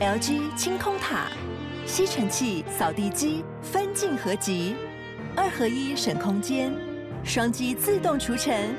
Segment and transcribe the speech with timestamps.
[0.00, 1.26] LG 清空塔，
[1.84, 4.74] 吸尘器、扫地机分镜合集，
[5.36, 6.72] 二合一省空间，
[7.22, 8.74] 双击自动除尘，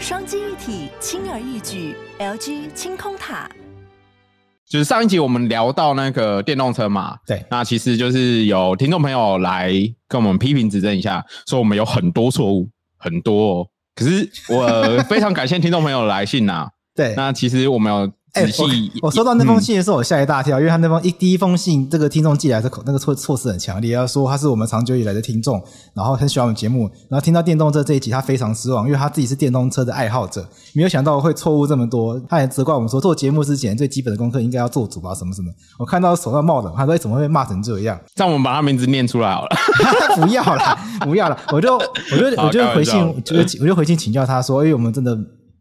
[0.00, 1.94] 双击一体轻而易举。
[2.18, 3.48] LG 清空塔。
[4.68, 9.72] 就是上一集我们聊到那个电动车嘛，对，那其实就是有听众朋友来
[10.08, 13.68] 跟我们批评指正一下，说我们有很多错误，很多哦。
[13.94, 18.12] 可是我 非常感谢听众朋友的来信呐、啊，对，那其实我们有。
[18.36, 25.62] 仔细、欸我，收到那封信的时候，我吓一大跳，嗯、因为他那封一第一封信，这个听众寄来的口那个措措辞很强烈，要说他是我们长久以来的听众，
[25.94, 35.50] 然后很喜欢我们节目，然后听到电动车这一集，他非常失望，因为他自己是电动车的爱好者，没有想到会错误这么多，他也责怪我们说做节目之前最基本的功课应该要做足吧，什么什么。
[35.78, 37.98] 我看到手上冒冷汗，他说怎么会骂成这样？
[38.16, 39.48] 让我们把他名字念出来好了，
[40.20, 45.16] 不要了，不要了，我就我就我就回信，就我就回信请教他说，因为我们真的。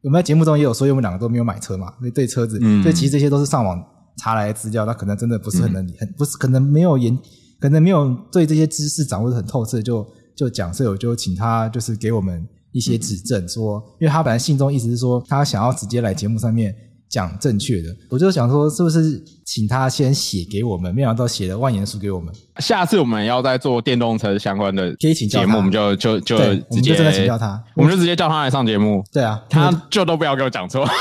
[0.06, 3.84] 我们在节目中也有说，因为我们两个都没有买车嘛，所以对车子，嗯、所以其实这些都是上网
[4.18, 7.18] 查来的资料，那可能真的不是很能，嗯、很不是可能没有研，
[7.60, 16.76] 可能没有对这些知识掌握的很透彻，就就讲，所以我就请他就是给我们一些指正，说，因为他本来信中意思是说，他想要直接来节目上面。
[17.08, 20.94] 讲正确的，我就想说，是不是请他先写给我们？
[20.94, 22.34] 没想到写了万言书给我们。
[22.58, 26.38] 下次我们要再做电动车相关的可以请教节目，我们就就就
[26.72, 29.04] 直接真的请教他，我们就直接叫他来上节目。
[29.14, 30.88] 对啊，他就都不要给我讲错。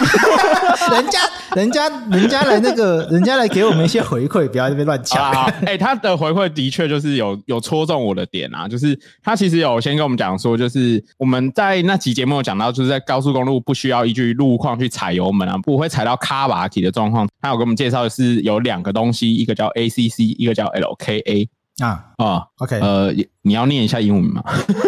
[0.91, 1.21] 人家，
[1.55, 5.23] 人家，人家来那个，人家来给我们一些回馈，不要在这边乱讲。
[5.63, 17.27] 哎、欸，他的回馈的确就是有有戳中我的点啊，就是他其实有先跟我们讲说，就是我们在那期节目有讲到，就是在高速公路不需要依据路况去踩油门啊，不会踩到卡瓦体的状况。
[17.41, 21.49] 他有给我们介绍的是有两个东西，一个叫 ACC，一个叫 LKA。
[21.81, 24.43] 啊啊、哦、，OK，呃，你要念一下英文吗？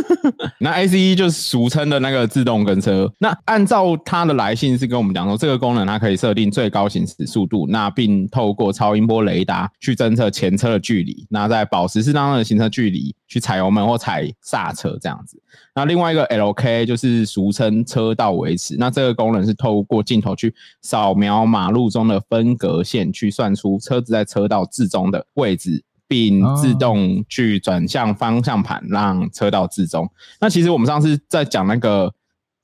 [0.61, 3.13] 那 ACE 就是俗称的那个自动跟车。
[3.19, 15.43] 那按照它的来信是跟我们讲说，这个功能它可以设定最高行驶速度，那并透过超音波雷达去侦测前车的距离，那在保持适当的行车距离去踩油门或踩刹车这样子。
[15.75, 25.83] 那另外一个 LK 就是俗称车道维持，那这个功能是透过镜头去扫描马路中的分隔线，去算出车子在车道置中的位置。
[26.09, 30.09] 并自动去转向方向盘，让车道自中。
[30.41, 32.13] 那其实我们上次在讲那个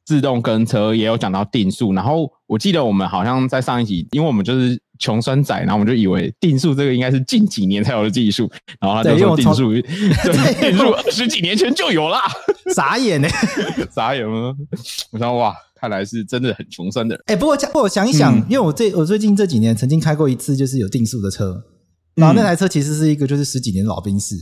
[0.04, 1.92] 自动跟车，也有讲到定速。
[1.92, 8.50] 然后我记得我们好像在上一集，因为我们就是穷酸仔，然后我们就以为定速这个应该是近几年才有的技术。
[8.80, 9.72] 然后他就说定速，
[10.60, 12.20] 定速十几年前就有啦。
[12.74, 13.28] 傻眼呢？
[13.94, 14.54] 傻眼吗？
[15.10, 17.24] 我想哇，看来是真的很穷酸的人。
[17.26, 21.64] 哎，不过不过我想一想，因为我这我最近这几年曾经开过一次，就是有定速的车。
[22.14, 24.36] 然后那台车其实是一个就是十几年的老兵士，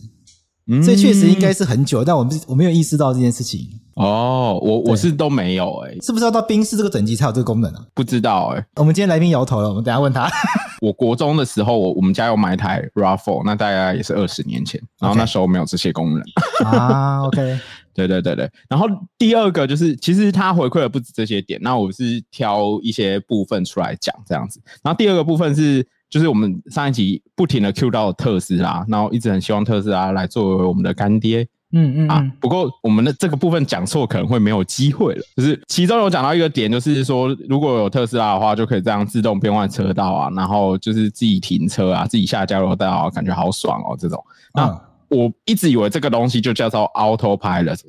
[0.66, 3.60] 嗯，所以确实应该是很久，但我们我没有意识到这件事情。
[3.94, 7.84] 哦，我我是都没有哎、欸，是不是要到兵士这个等级才有这个功能啊？
[7.94, 8.66] 不知道哎、欸。
[8.76, 10.30] 我们今天来宾摇头了，我们等一下问他。
[10.80, 16.22] 我国中的时候，我我们家有买一台 RAV4，那大概也是二十年前，然后那时候没有这些功能。
[16.64, 17.58] 啊，OK，
[17.92, 18.50] 对对对对。
[18.68, 18.86] 然后
[19.18, 24.58] 第二个就是，其实他回馈的不止这些点，那我是挑一些部分出来讲这样子。
[24.82, 25.86] 然后第二个部分是。
[26.10, 32.32] 就是我们上一集不停的 cue 到特斯拉，然后一直很希望特斯拉来作为我们的干爹，嗯嗯啊。
[32.40, 35.22] 不过我们的这个部分讲错可能会没有机会了。
[35.36, 43.96] 就是其中有讲到一个点，就是说如果有特斯拉的话，就可以这样自动变换车道啊，然后就是自己停车啊，自己下交流道啊，感觉好爽哦。
[43.96, 44.20] 这种，
[44.52, 44.66] 那
[45.08, 47.80] 我一直以为这个东西就叫做 Autopilot，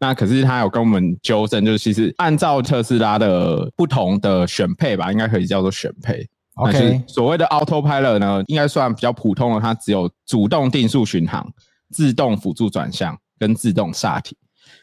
[0.00, 6.26] 那可是他有跟我们纠正，就是其实按照特斯拉的不同的选配吧，应该可以叫做选配。
[6.56, 11.46] OK，所谓的 Autopilot 呢，应该算比较普通的，它只有主动定速巡航、
[11.90, 14.36] 自动辅助转向跟自动刹停。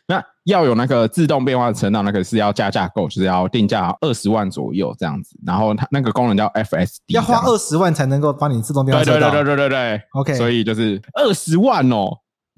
[0.07, 5.35] 那要有那个自动变化的车道，那个是要加价购，就是要定价二十万左右这样子。
[5.45, 9.31] 然后它那个功能叫 FSD，要花二十万才能够帮你自动变化车道。
[9.31, 10.01] 对对对对对对对。
[10.13, 12.09] OK，所以就是二十万哦。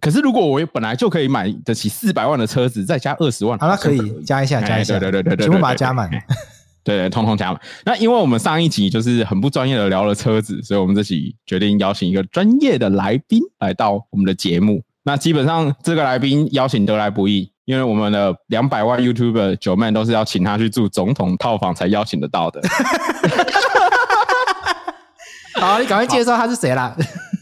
[0.02, 6.10] 可是如果我本来就可以买得起四百万的车子，再加二十万，好，那可以加一下，加一下，对对对对，全部把它加满。
[6.86, 7.60] 对，对，通通加满。
[7.84, 14.82] 那因为我们上一集就是很不专业的聊了车子，所以我们这期决定邀请一个专业的来宾来到我们的节目。
[15.04, 22.62] 那基本上这个来宾邀请得来不易，因为我们的两百万 YouTuber 九妹都是要请他去住总统套房才邀请得到的。
[25.60, 26.96] 好，你赶快介绍他是谁啦？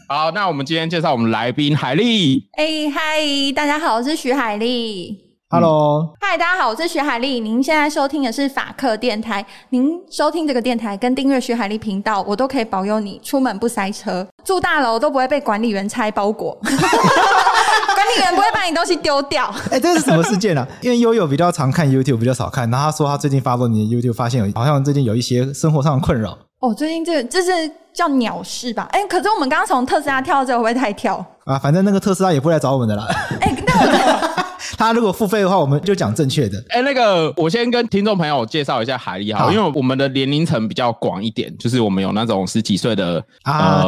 [0.08, 2.48] 好，那我们今天介绍我们来宾海丽。
[2.52, 5.23] 哎，嗨，大家好，我是徐海莉。
[5.54, 7.38] Hello，嗨，大家好，我是徐海丽。
[7.38, 9.46] 您现在收听的是法客电台。
[9.68, 16.58] 您收听这个电台跟订阅徐海丽频道，我都可以保佑你出门不塞车，住大楼都不会被管理员拆包裹。
[16.66, 19.44] 管理理员不会把你东西丢掉。
[19.70, 20.66] 哎、欸，这是什么事件啊？
[20.82, 22.68] 因为悠悠比较常看 YouTube，比较少看。
[22.68, 26.36] 然后他说他最近发布你的 YouTube，发现有好像最近有一些生活上的困扰。
[26.58, 28.88] 哦，最近这个这是叫鸟事吧？
[28.90, 31.24] 哎、欸，可是我们刚刚从特斯拉跳到这，会不会太跳？
[31.44, 33.06] 啊，反正那个特斯拉也不会来找我们的啦。
[33.40, 34.43] 哎、欸，那我。
[34.76, 36.58] 他如果付费的话，我们就讲正确的。
[36.68, 43.82] 哎、欸，那个，我先跟听众朋友介绍一下海莉哈，因为我们的年龄层比较广一点，就是我们有那种十几岁的啊、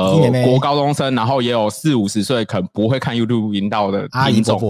[0.45, 4.61] 国高中生，然后也有四五十岁可能不会看 YouTube 频道的听众。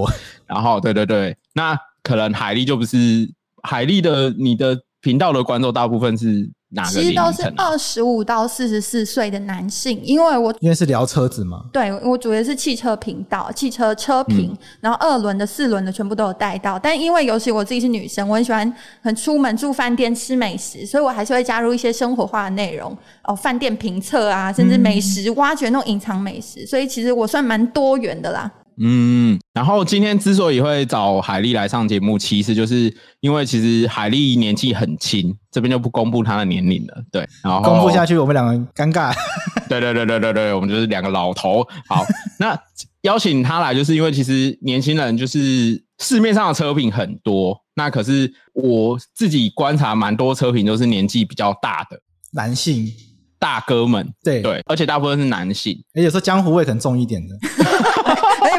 [0.47, 2.97] 然后，对对对，那可能海莉就不是
[3.63, 6.51] 海莉的，你的频道的观众大部分是。
[6.85, 16.79] 其实都是二十五到四十四岁的男性，因为我因为是聊车子嘛，对，我主要是汽车频道，汽车车评，嗯、然后二轮的、四轮的全部都有带到。
[16.79, 18.71] 但因为尤其我自己是女生，我很喜欢
[19.01, 28.51] 很出门住饭店吃美食，所以我还是会加入一些生活化的内容哦，饭店评测啊，甚至美食挖掘那种隐藏美食，所以其实我算蛮多元的啦。
[28.79, 37.03] 嗯，然后今天之所以会找海丽来上节目，其实就是因为其实海丽年纪很轻，这边就不公布她的年龄了。
[37.11, 39.15] 对，然后公布下去我们两个尴尬。
[39.69, 41.67] 对对对对对对，我们就是两个老头。
[41.89, 42.05] 好，
[42.39, 42.59] 那
[43.03, 51.99] 邀请她来，就是因为其实年轻人就是市面上的车品很多，那可是我自己观察蛮多车品都是年纪比较大的
[52.35, 52.87] 男性
[53.39, 54.07] 大哥们。
[54.23, 57.35] 对对，而且大部分是男性，而且说江湖味可能重一点的。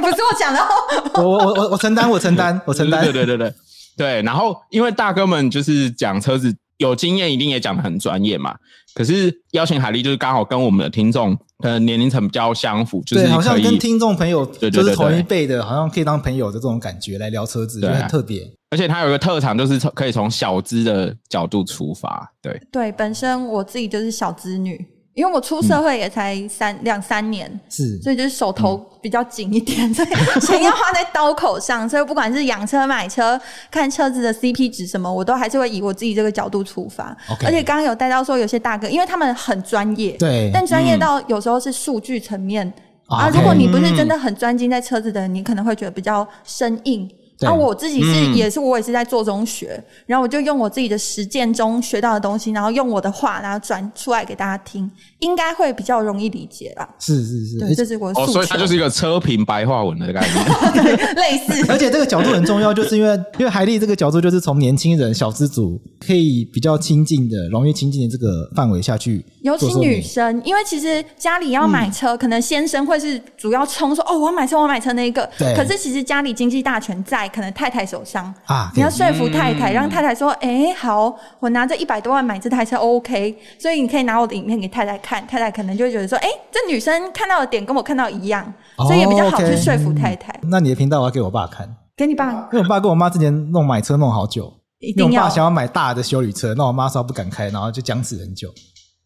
[0.07, 3.03] 哎，不是我讲的哦，我我我我承担，我承担，我承担。
[3.03, 3.53] 对对对对
[3.97, 4.21] 对。
[4.21, 8.55] 然后，因为大哥们就是讲车子有经验，一定也讲的很专业嘛。
[8.93, 18.49] 可是邀请海丽，就是刚好跟我们的听众的年龄层比较相符，就是好像跟听众朋友就是同一辈的，好像可以当朋友的这种感觉来聊车子，就很特别。
[18.69, 22.31] 而且他有一个特长，就是从可以从小资的角度出发。
[22.41, 24.83] 对对，本身我自己就是小资女。
[25.17, 30.09] 因为我出社会也才三两、嗯、三年，是，所以就是手头比较紧一点，嗯、所以
[30.45, 33.39] 钱要花在刀口上，所以不管是养车、买车、
[33.71, 37.17] 看车子的 CP 值什么，我都还是会以我自己这个角度出发。
[37.43, 42.71] 而且刚刚有带到说，有些大哥，因为他们很专业，对，但专业到有时候是数据层面、
[43.09, 47.09] 嗯、啊，如果你不是真的很专精在车子的人，你可能会觉得比较生硬。
[47.39, 54.89] 然后、啊、我自己是、嗯、也是我也是在做中学，然后我就用我自己的实践中学到的东西，然后用我的话，然后转出来给大家听，
[55.19, 56.89] 应该会比较容易理解吧。
[56.97, 58.19] 是是是，对，这是我的。
[58.19, 61.65] 哦，所以它就是一个车评白话文的概念， 类似。
[61.69, 75.29] 而且这个角度很重要，就是因为因为海丽这个角度就是从年轻人小资族可以比较亲近的、容易亲近的这个范围下去，尤其女生，因为其实家里要买车，嗯、可能先生会是主要冲说哦，我要买车，我要买车那一个。
[75.37, 75.55] 对。
[75.55, 77.26] 可是其实家里经济大权在。
[77.29, 88.45] 可能太太手上啊，你要说服太太，嗯、让太太说：“哎、欸，好，我拿这一百多万买这台车，OK。”所以你可以拿我的影片给太太看，太太可能就会觉得说：“哎、欸，这女生看到的点跟我看到一样，
[88.77, 90.31] 哦、所以也比较好去说服太太。
[90.43, 98.49] 嗯”那你的频道我要给我爸看，给你爸，因为我爸跟我妈之前弄买车弄好久，一定要因为我爸想要买大的修理车，那我妈说不敢开，然后就僵持很久。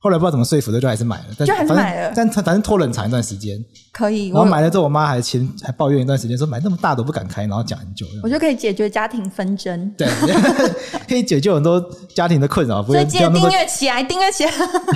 [0.04, 1.26] 后来不知道怎么说服的，就还是买了。
[1.38, 3.64] 但就还是买了，但反正拖了很长一段时间。
[3.92, 4.30] 可以。
[4.30, 8.08] 然后买了之后，我妈还前还抱怨一段时间，说买那么大都不敢开，然后讲很久。
[8.24, 9.94] 我就可以解决家庭纷争。
[9.96, 10.08] 对，
[11.08, 11.80] 可以解决很多
[12.16, 12.82] 家庭的困扰。
[12.84, 14.52] 所以记得订阅起来，订阅起来。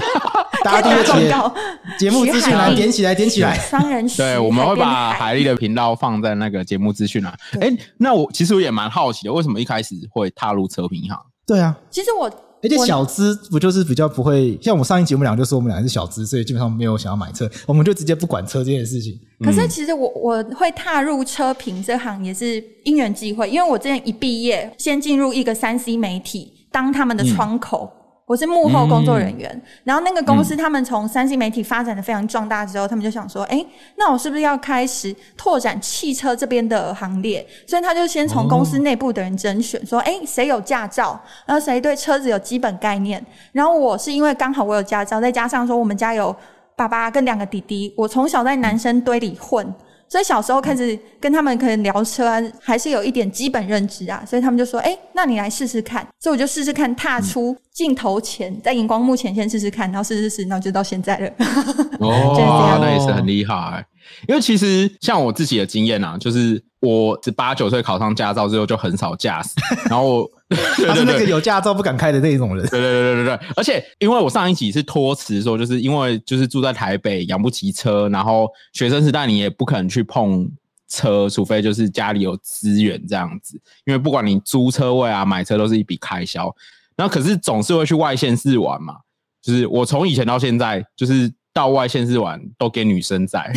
[0.66, 1.52] 大家订阅起来。
[2.00, 3.56] 节目资讯栏点起来，点起来。
[3.60, 7.32] 商人 对，我们会把海丽的频道放在那个节目资讯栏。
[7.62, 11.16] 哎，那我其实我也蛮好奇的，为什么一开始会踏入车评行？
[11.46, 12.28] 对啊，其实我。
[12.66, 19.20] 而且小资不就是比较不会像我们上一集我们俩就说我们俩是小资，所以基本上没有想要买车，我们就直接不管车这件事情。
[19.44, 27.92] 可是其实我我会踏入车评这行也是因缘际会，因为我之前一毕业先进入一个三 C 媒体当他们的窗口。
[27.94, 33.64] 嗯我是幕后工作人员，嗯、然后那个公司他们从三星媒体发展的非常壮大之后，嗯、他们就想说，哎，
[33.98, 37.46] 那我是不是要开始拓展汽车这边的行列？
[37.68, 43.24] 所以他就先从公司内部的人甄选，哦、说，哎，谁有驾照，然后谁对车子有基本概念。
[43.52, 46.36] 然后我是因为刚好我有驾照，再加上说我们家有
[46.76, 49.72] 爸爸跟两个弟弟，我从小在男生堆里混。
[50.08, 61.28] 所以小时候开始跟他们可能聊车啊，还是有一点基本认知啊，所以他们就说：“哎，那你来试试看。”所以我就试试看，踏出镜头前，在荧光幕前先试试看，然后试试试，然后就到现在了。
[62.00, 63.86] 哦，那也是很厉害。
[64.28, 69.50] 因为其实像我自己的经验啊，就是我十八九岁考上驾照之后就很少驾驶，
[69.90, 70.32] 然后我
[70.88, 72.66] 他是那个有驾照不敢开的那一种人。
[72.68, 80.50] 对对对对对对，而且因为我上一集是托辞说，就是因为就是住在台北养不起车，然后学生时代你也不可能去碰
[80.88, 83.60] 车，除非就是家里有资源这样子。
[83.86, 86.54] 因为不管你租车位啊、买车都是一笔开销，
[86.96, 88.96] 然后可是总是会去外县市玩嘛。
[89.42, 91.32] 就是我从以前到现在就是。
[91.56, 93.50] 到外县市玩都给女生载，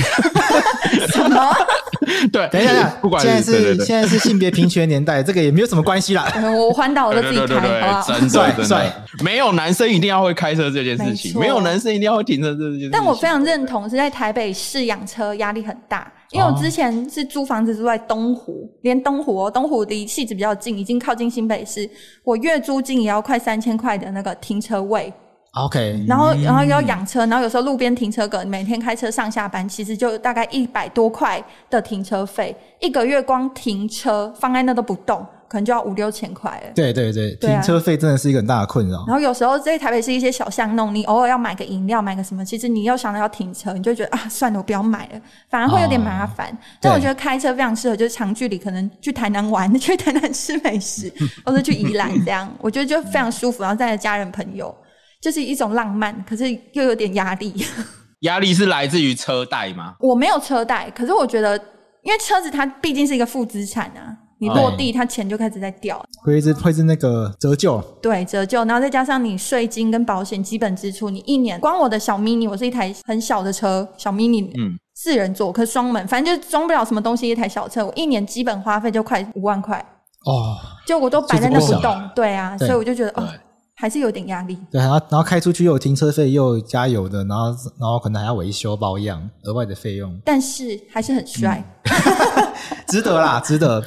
[1.12, 1.54] 什么？
[2.32, 6.26] 对，等一下，不管现在是现在是性别平权年代，这个也没有什么关系啦。
[6.56, 8.18] 我环岛我都自己对对对对开，好不好？
[8.18, 12.90] 真的真帅的，没有男生一定要会开车这件事情，没有男生一定要会停车这件事情。
[12.90, 21.88] 但我非常认同是在台北市养车压力很大，因为我之前是租房子住在东湖，连东湖哦，东湖离戏子比较近，已经靠近新北市，
[22.24, 25.12] 我月租金也要快三千块的那个停车位。
[25.64, 36.72] OK，然后，然后又要养车，然后有时候路边停车格，每天开车上下班，其实就大概一百多块的停车费，一个月光停车放在那都不动，可能就要五六千块了。
[36.74, 39.04] 对对对，对啊停车费真的是一个很大的困扰。
[39.06, 46.48] 然后有时候在台北市一些小巷弄，你偶尔要买个饮料，买个什么，其实你又想到要停车，你就觉得啊，算了，我不要买了，反而会有点麻烦。
[46.48, 51.12] 哦、但我觉得开车非常适合，就是长距离，可能去台南玩，去台南吃美食，
[51.44, 53.62] 或者去宜兰这样，我觉得就非常舒服。
[53.62, 54.74] 然后带着家人朋友。
[55.20, 57.54] 就是一种浪漫，可是又有点压力。
[58.22, 59.94] 压力是来自于车贷吗？
[60.00, 61.56] 我没有车贷，可是我觉得，
[62.02, 64.10] 因为车子它毕竟是一个负资产啊，
[64.40, 79.78] 你落地它钱就开始在掉，会是会是那个折旧，对折旧，然后再加上你税金跟保险基本支出，你一年光我的小 mini，我是一台很小的车，小 mini，嗯，四人座，可是双门，反正就装不了什么东西，一台小车，我一年基本花费就快五万块。
[80.24, 83.28] 哦，就我都摆在那不动，对啊，对所以我就觉得哦。
[83.80, 87.44] 还是有点压力，对，然后然后开出去又有停车费，又有加油的，然后
[87.78, 90.20] 然后可能还要维修保养，额外的费用。
[90.24, 92.52] 但是还是很帅，嗯、
[92.88, 93.80] 值得啦， 值得。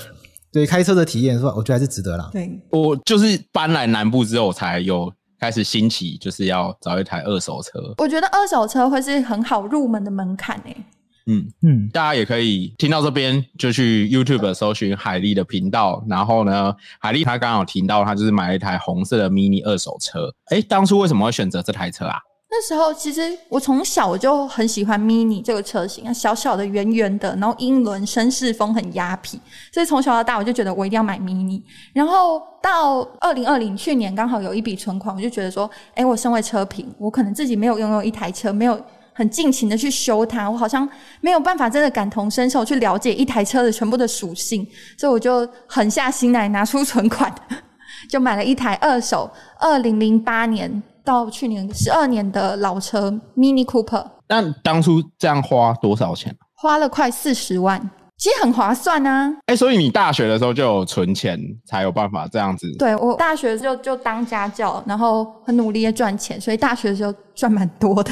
[0.49, 1.53] 对，开车的体验是吧？
[1.57, 2.29] 我觉得还是值得啦。
[2.31, 7.71] 对，我就是搬来南部之后，才有开始兴起，就是要找一台二手车。
[7.97, 10.85] 我觉得二手车会是很好入门的门槛诶、欸。
[11.27, 20.33] 嗯嗯，大家也可以听到这边就去 YouTube 搜寻海丽的频道，然后呢，海丽她刚好提到她就是买了一台红色的 Mini 二手车。
[20.49, 22.17] 诶，当初为什么会选择这台车啊？
[22.53, 29.37] 那时候其实我从小我就很喜欢 Mini 这个车型，小小的、圆圆的，然后英伦绅士风很雅痞，
[29.71, 31.61] 所以从小到大我就觉得我一定要买 Mini。
[31.93, 38.83] 然后到二零二零去年刚好有一笔存款，我就觉得说，诶，我身为车评，我可能自己没有拥有一台车，没有。
[39.13, 40.87] 很尽情的去修它，我好像
[41.19, 44.65] 没有办法真的感同身受去了解一台车的全部的属性，
[44.97, 47.33] 所以我就狠下心来拿出存款，
[48.09, 54.05] 就买了一台二手二零零八年到去年十二年的老车 Mini Cooper。
[54.27, 56.35] 那当初这样花多少钱？
[56.55, 57.89] 花了快四十万。
[58.21, 59.27] 其实很划算啊！
[59.47, 62.71] 哎、欸，所以你大学的时候就有存钱，才有办法这样子。
[62.77, 68.11] 对，我大学就就当家教，然后很努力的赚钱，所以大学的时候赚蛮多的。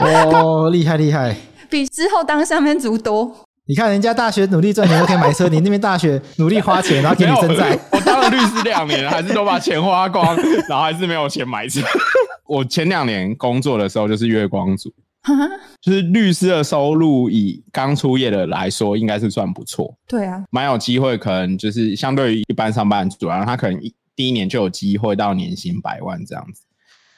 [0.00, 1.36] 哦，厉害厉害，
[1.70, 3.32] 比之后当上班族多。
[3.68, 7.78] 你看人家大学努力赚钱都可以买车，你那边大学努力花钱，然后给你生债。
[7.92, 10.36] 我当了律师两年，还是都把钱花光，
[10.68, 11.80] 然后还是没有钱买车。
[12.48, 14.92] 我前两年工作的时候就是月光族。
[15.80, 19.94] 就是律师的收入，以刚出业的来说，应该是算不错。
[20.08, 26.62] 对啊，蛮有机会，可能就是相对于一般上班族，然后他可能一第一年就有机会到年薪百万这样子。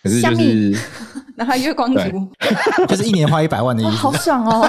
[0.03, 0.79] 可是就是，
[1.35, 2.29] 然后月光族，
[2.87, 3.93] 就是一年花一百万的意思。
[3.93, 4.69] 好爽哦！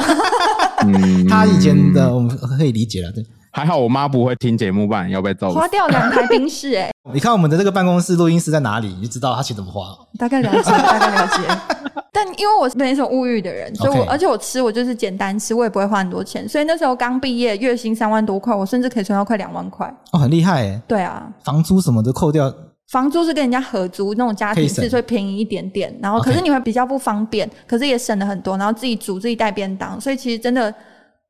[0.86, 3.26] 嗯，他以前的我们可以理解了，对。
[3.52, 5.50] 还好我妈不会听节目，不然要被揍。
[5.54, 6.92] 花掉两台冰室，哎！
[7.14, 9.86] 你看我们的这个办公室录音室在哪里，你就知道他钱怎么花。
[10.18, 11.75] 大概了解，大概了解。
[12.16, 16.48] 但因为我是没什么物欲的人，所以我.而且我吃我就是简单吃，我也不会花很多钱。
[16.48, 19.86] 所以那时候刚毕业，月薪三万多块，我甚至可以存到快两万块。
[20.14, 20.82] 哦，很厉害哎。
[20.88, 22.50] 对啊，房租什么的扣掉。
[22.90, 25.94] 房租是跟人家合租那种家庭式，所以便宜一点点。
[26.02, 28.58] 然后可是你会比较不方便.可是也省了很多。
[28.58, 30.74] 然后自己煮自己带便当，所以其实真的。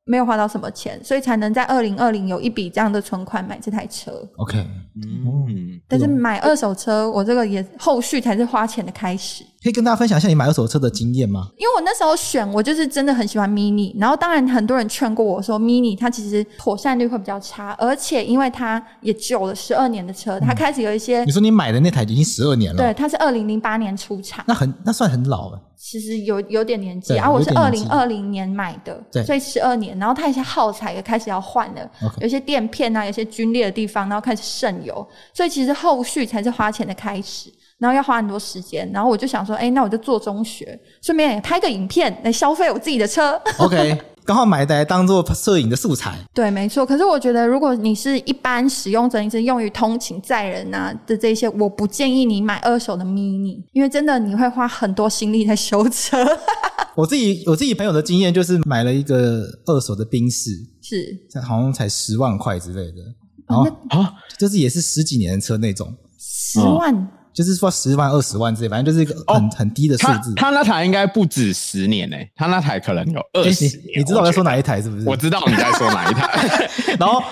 [0.08, 4.12] 没有花到什么钱，所以才能在二零二零有一笔这样的存款买这台车。
[4.36, 4.56] OK，
[4.94, 9.42] 嗯，但是买二手车，我这个也后续才是花钱的开始。
[9.66, 11.48] 可以跟大家分享一下你买二手车的经验吗？
[11.58, 21.24] 因为我那时候选，我就是真的很喜欢 Mini，然后当然很多人劝过我说，Mini 它其实妥善率会比较差，而且因为它也久了十二年的车，它开始有一些。
[21.24, 22.78] 你说你买的那台已经十二年了？
[22.80, 25.60] 对，它是二零零八年出厂，那很那算很老了。
[25.76, 37.50] 其实有有点年纪，然后我是二零二零年买的，对所以十二年，然后它一些耗材也开始要换了.有些垫片啊，有些龟裂的地方，然后开始渗油，所以其实后续才是花钱的开始。
[37.78, 43.38] 然后要花很多时间，然后我就想说，哎，那我就做中学，顺便也拍个影片来消费我自己的车。
[43.58, 46.16] OK，刚好买来当做摄影的素材。
[46.32, 46.86] 对，没错。
[46.86, 56.26] 可是我觉得，如果你是一般使用者，你是用于通勤载人啊的这些，我不建议你买二手的 Mini，因为真的你会花很多心力在修车。
[56.96, 63.02] 我自己我自己朋友的经验就是买了一个二手的宾士，是，好像才十万块之类的，
[63.46, 67.06] 然后啊，就是也是十几年的车那种，十万。
[67.36, 70.32] 就是说十万、二十万之类，反正就是一个很、哦、很低的数字。
[70.36, 73.98] 他那台应该不止十年诶，他那台可能有二十年、欸你。
[73.98, 75.06] 你知道我在说哪一台是不是？
[75.06, 76.70] 我知道你在说哪一台。
[76.98, 77.22] 然后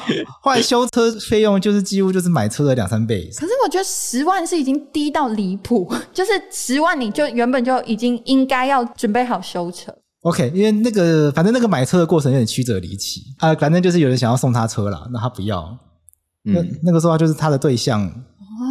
[0.43, 3.31] 换修车费用就是几乎就是买车的两三倍。
[3.35, 9.91] 可是我觉得十万是已经低到离谱， 就是十万你就原本就已经应该要准备好修车。
[10.21, 15.79] OK，因为那个反正那个买车的过程有点曲折离奇啊，反正就是有人想要送他车啦，那他不要。
[16.47, 18.13] 嗯、那那个时候就是他的对象。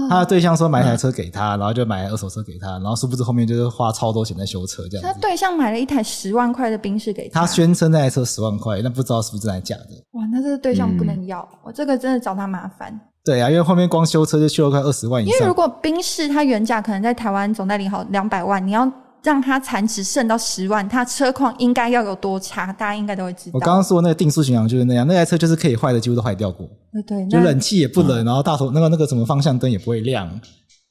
[0.09, 5.05] 他的对象说买一台车给他，然后就买二手车给他，然后殊不知后面就是花超多钱在修车这样。
[5.05, 10.03] 他对象买了一台十万块的宾士给他，他宣称那台车十万块，那不知道是不是真的假的。
[10.11, 12.99] 哇，那这个对象不能要，我、嗯、这个真的找他麻烦。
[13.25, 15.33] 对啊，因为后面光修车就修了快二十万以上。
[15.33, 18.91] 因为如果宾士它原价可能在台湾总代理好两百万，你要。
[19.23, 22.73] 让它残值剩到十万，它车况应该要有多差？
[22.73, 23.51] 大家应该都会知道。
[23.53, 26.67] 我刚刚说那个定速巡航就是那样，那台车就是可以坏的，几乎都坏掉过。
[26.91, 30.29] 对对，就冷气也不冷，嗯、然后大头那个那个什么方向灯也不会亮。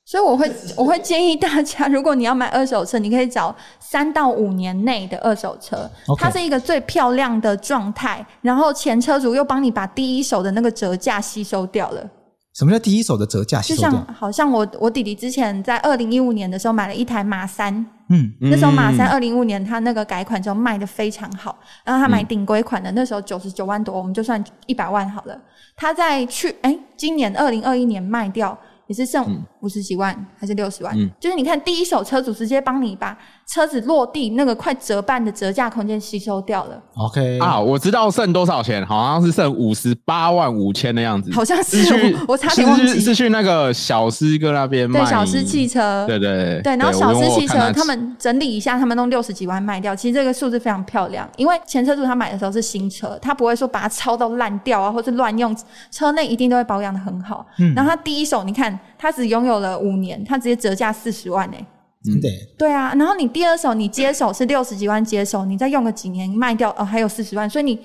[0.04, 12.04] 所以我会我会建议大家，如果你要买二手车，你可以找三到五年内的二手车.它是一个最漂亮的状态，然后前车主又帮你把第一手的那个折价吸收掉了。
[12.54, 13.60] 什么叫第一手的折价？
[13.62, 17.74] 就像好像我我弟弟之前在二零一五年的时候买了一台马三。
[18.08, 25.40] 嗯，那时候马三二零一五年他那个改款之后卖的非常好，然后他买顶规款的，那时候九十九万多，我们就算一百万好了。
[25.74, 28.58] 他在去哎、欸，今年二零二一年卖掉。
[28.88, 29.24] 也是剩
[29.62, 30.92] 五十几万还是六十万？
[30.96, 33.16] 嗯，就是你看第一手车主直接帮你把
[33.46, 36.82] 车子落地那个快折半的折价空间吸收掉了。
[36.96, 41.32] OK 啊，我知道剩多少钱，好像是剩五十八万五千的样子。
[41.32, 45.00] 好像是，是我差点忘记是，是去那个小师哥那边卖。
[45.00, 46.04] 对，小师汽车。
[46.08, 46.76] 对对对，对。
[46.76, 49.94] 然后小师汽车他们整理一下，他们弄六十几万卖掉。
[49.94, 55.56] 其实这个数字非常漂亮，因为前车主他买的时候是新车，他不会说把它超到烂掉啊，或是乱用，
[55.92, 57.46] 车内一定都会保养的很好。
[57.58, 57.72] 嗯。
[57.74, 58.76] 然后他第一手，你看。
[59.02, 61.66] 他只拥有了五年，他直接折价四十万诶、欸，
[62.04, 62.28] 真的？
[62.56, 67.76] 对啊，然后你第二手你接手是六十几万接手，你再用个几年卖掉哦，还有四十万，所以你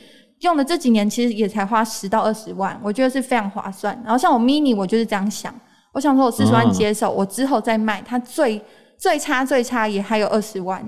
[0.42, 4.00] 用的这几年其实也才花十到二十万，我觉得是非常划算。
[4.04, 5.52] 然后像我 mini，我就是这样想，
[5.92, 8.62] 我想说我四十万接手，哦、我之后再卖，它最
[9.00, 10.88] 最差最差也还有二十万。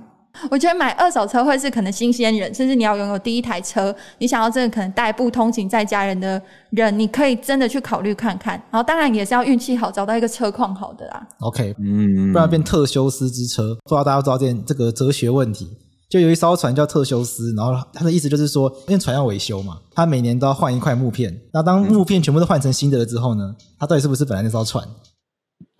[0.50, 8.54] 我觉得买二手车会是可能新鲜人，甚至你要拥有第一台车，你想要真的可能代步通勤在家人的人，你可以真的去考虑看看。
[8.72, 11.28] 然后当然也是要运气好，找到一个车况好的啦。
[11.40, 13.76] OK，嗯，不然变特修斯之车。
[13.84, 15.68] 不知道大家知道这这个哲学问题？
[16.10, 21.40] 就有一艘船叫特修斯，然后它的意思就是说，因为船要维修嘛，它每年都要换一块木片。
[21.54, 24.84] 那当木片全部都换成新的了之后呢，它到底是不是本来那艘船？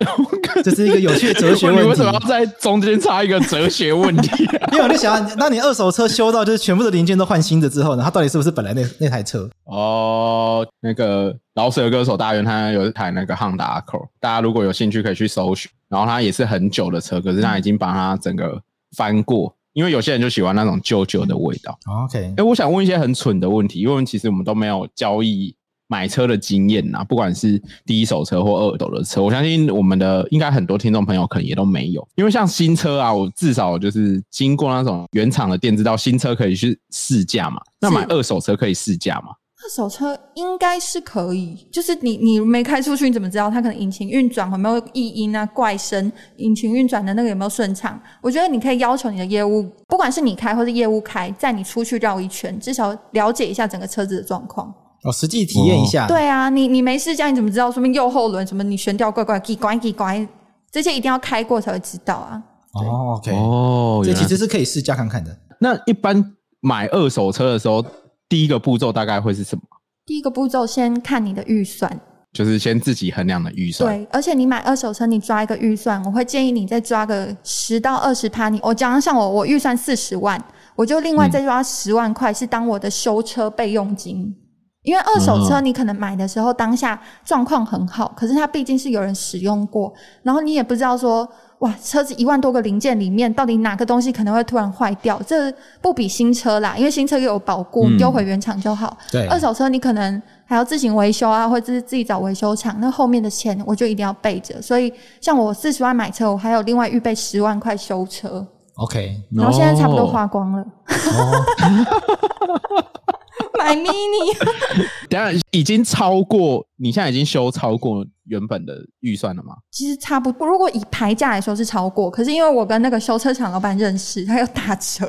[0.64, 1.82] 这是一个有趣的哲学问题。
[1.82, 4.44] 你为什么要在中间插一个哲学问题？
[4.72, 9.48] 因为我就想，当你二手车修到就是全部的零件都换新的之后呢，它到底是不是本来那那台车？
[9.64, 15.70] 哦，那个饶舌歌手大元他有一台那个 Honda Accord，大家如果有兴趣可以去搜寻。
[15.88, 18.62] 然后它也是很久的车，可是他已经把它整个
[18.96, 21.76] 翻过，因为有些人就喜欢那种旧旧的味道。
[22.04, 25.52] OK，哎，我想问一些很蠢的问题，因为其实我们都没有交易。
[25.90, 32.06] 买车的经验呐，不管是第一手车或二手的车，我相信我们的应该很多听众朋友可能也都没有。
[32.14, 37.60] 因为像新车啊，我至少就是经过那种原厂的店，知道新车可以去试驾嘛。
[37.80, 39.32] 那买二手车可以试驾嘛？
[39.62, 46.10] 二手车应该是可以，就是你你没开出去，你怎么知道它可能引擎运转有没有异音啊、怪声？
[46.36, 48.00] 引擎运转的那个有没有顺畅？
[48.22, 54.72] 我觉得你可以要求你的业务，不管是你开或是业务开，在你出去绕一圈，至少了解一下整个车子的状况。
[55.02, 56.06] 哦，实际体验一下。
[56.06, 57.70] 对啊，你你没试驾，你怎么知道？
[57.70, 58.62] 说明右后轮什么？
[58.62, 60.26] 你悬吊怪怪，奇怪奇怪，
[60.70, 62.42] 这些一定要开过才会知道啊。
[62.74, 65.36] 哦，OK，哦，这其实是可以试驾看看的。
[65.58, 67.84] 那一般买二手车的时候，
[68.28, 69.62] 第一个步骤大概会是什么？
[70.06, 72.00] 第一个步骤先看你的预算，
[72.32, 73.96] 就是先自己衡量的预算。
[73.96, 78.48] 对，而且你买二手车，你抓一个预算，我会建议你再抓个十到二十趴。
[78.48, 80.42] 你我讲像我，我预算四十万，
[80.76, 84.36] 我就另外再抓十万块，是当我的修车备用金。
[84.82, 98.96] 因为二手车你可能买的时候当下状况很好，可是它毕竟是有人使用过，然后你也不知道说，哇，车子一万多个零件里面到底哪个东西可能会突然坏掉，这不比新车啦，因为新车又有保固，丢回原厂就好。
[99.12, 104.62] 对，二手车你可能还要自行维修啊，或者是自己找维修厂，那后面的钱我就一定要备着。
[104.62, 104.90] 所以
[105.20, 108.46] 像我四十万买车，我还有另外预备十万块修车。
[108.76, 110.64] OK，然后现在差不多花光了。
[113.58, 114.36] 买 mini，
[115.08, 119.54] 等下已经超过，你现在已经修超过原本的预算了吗？
[119.70, 125.08] 其实差不多，如果以牌价来说是超过，可是因为我跟那个修车厂老板认识，他有打折。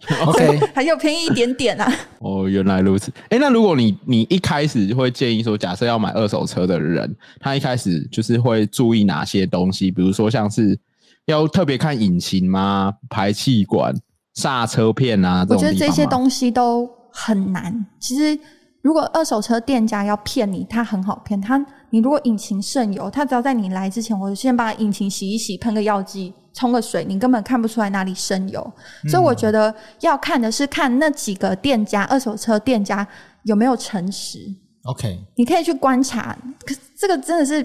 [0.24, 1.92] OK，还有便宜一点点啊。
[2.20, 3.12] 哦，原来如此。
[3.28, 9.90] 哎，那如果你你一开始会建议说，假设要买二手车的人，他一开始就是会注意哪些东西？
[9.90, 10.78] 比如说像是
[11.26, 12.94] 要特别看引擎吗？
[13.10, 13.94] 排气管、
[14.32, 15.46] 刹车片啊？
[15.50, 17.86] 我觉得这些东西都很难。
[17.98, 18.38] 其实。
[18.82, 21.38] 如果二手车店家要骗你，他很好骗。
[21.38, 28.72] 他，你如果引擎渗油，他只要在你来之前，我先把引擎洗一洗，喷个药剂，冲个水，你根本看不出来哪里渗油。
[29.04, 29.10] 嗯。
[29.10, 33.06] 所以我觉得要看的是看那几个店家，二手车店家
[33.42, 34.38] 有没有诚实。
[34.84, 37.62] OK，你可以去观察，可是这个真的是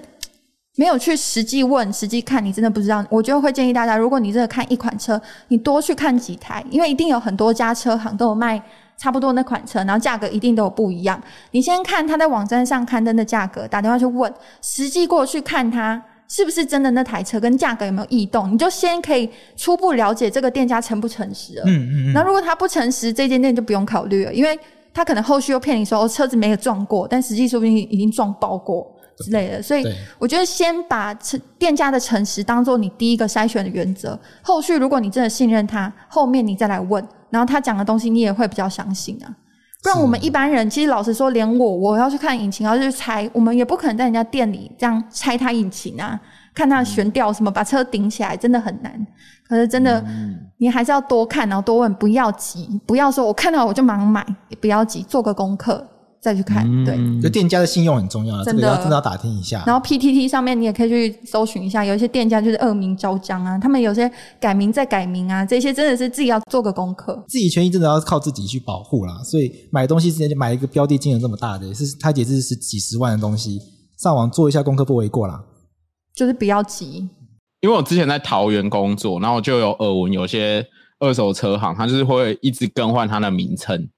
[0.76, 3.02] 没有去实际问、实际看，你真的不知道。
[3.08, 8.62] 我就会建议大家，如果你真的看一款车，你多去看几台，因为一定有很多家车行都有卖。
[8.98, 11.20] 差不多那款车，然后价格一定都有不一样。
[11.50, 14.32] 你先看他在网站上刊登的价格，打电话去问，
[14.62, 21.62] 实际过去看他是不是真的那台车，跟价格有没有异动，你就先可以初步了解这个店家诚不诚实了。
[21.66, 22.12] 嗯嗯嗯。
[22.12, 24.58] 那如果他不诚实，这间店就不用考虑了，因为
[24.94, 29.62] 他可能后续又骗你说哦，车子没有撞过，但实际说不定已经撞爆过之类的。
[29.62, 29.84] 所以
[30.18, 31.12] 我觉得先把
[31.58, 37.06] 店家的诚实当做你第一个筛选的原则，后续如果你真的信任他，后面你再来问。
[37.28, 39.26] 然后他讲的东西你也会比较相信啊，
[39.82, 46.18] 不然我们一般人其实老实说，连我我要去看引擎，要去拆，我们也不可能在人家店里这样拆他引擎啊，
[46.54, 49.06] 看他悬吊什么，把车顶起来，真的很难。
[49.48, 50.02] 可是真的，
[50.58, 55.86] 你还是要多看，然后多问，不要急，不要说我看到我就盲买，也不要急，做个功课。
[56.20, 59.62] 再去看，对，就店家的信用很重要，真的要真的要打听一下。
[59.66, 67.24] 然后 PTT 上面你也可以去搜寻一下，有一些店家就是恶名昭彰啊，他们有些改名再改名啊，这些真的是自己要做个功课。
[67.28, 73.60] 自己权益真的要靠自己去保护啦，所以买东西之前就买一个标的金额这么大的，是它也是是几十万的东西，
[73.98, 75.44] 上网做一下功课不为过啦。
[76.14, 77.08] 就是不要急，
[77.60, 80.66] 因为我之前在桃园工作，然后就有耳闻有些
[80.98, 83.88] 二手车行，它就是会一直更换它的名称。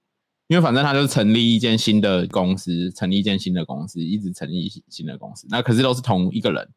[0.48, 5.46] 因为反正他就成立一间新的公司，成立一间新的公司，一直成立新的公司。
[5.50, 6.68] 那可是都是同一个人，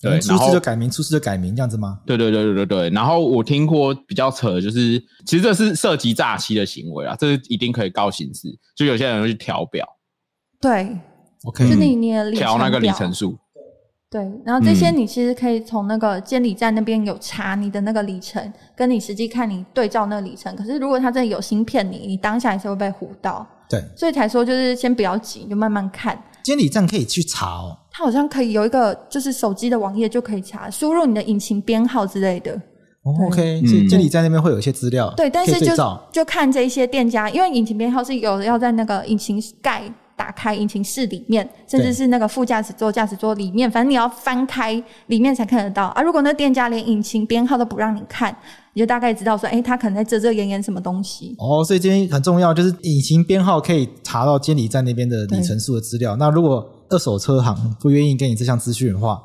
[0.00, 2.00] 对，出事就改名，出事就改名，这样子吗？
[2.04, 2.90] 对对对对对对。
[2.90, 8.48] 然后我听过比较扯的，就是其实这是涉及诈欺的行为啊，这是一定可以告刑事。
[8.74, 9.86] 就有些人会去调表，
[10.60, 10.98] 对
[11.44, 13.38] ，OK，就你你调那个里程数。
[14.16, 20.56] 对，然后这些你其实可以从那个监理站那边有查你的那个里程，跟你实际看你对照那个里程。
[20.56, 23.46] 可是如果他真的有心骗你，你当下也是会被唬到。
[23.68, 26.18] 对，所以才说就是先不要急，就慢慢看。
[26.42, 32.54] 监理站可以去查哦，他好像可以有一个就是手机的网页就可以查，输入你的引擎编号之类的。
[33.02, 35.12] 哦，OK，所以监理站那边会有一些资料。
[35.14, 35.74] 对，但是就
[36.10, 39.82] 就看这一些店家，因为引擎编号是有要在那个引擎盖。
[40.16, 46.00] 打开引擎室里面，甚至是那个副驾驶座、驾驶座里面，反正你要翻开里面才看得到啊！
[46.00, 48.34] 如果那店家连引擎编号都不让你看，
[48.72, 51.34] 你就大概知道说，哎、欸，他可能在遮遮掩掩什么东西。
[51.38, 56.16] 哦，所以这边很重要，就是引擎编号可以查到监理站那边的里程数的资料。
[56.16, 59.20] 那如果二手车行不愿意给你这项资讯的话，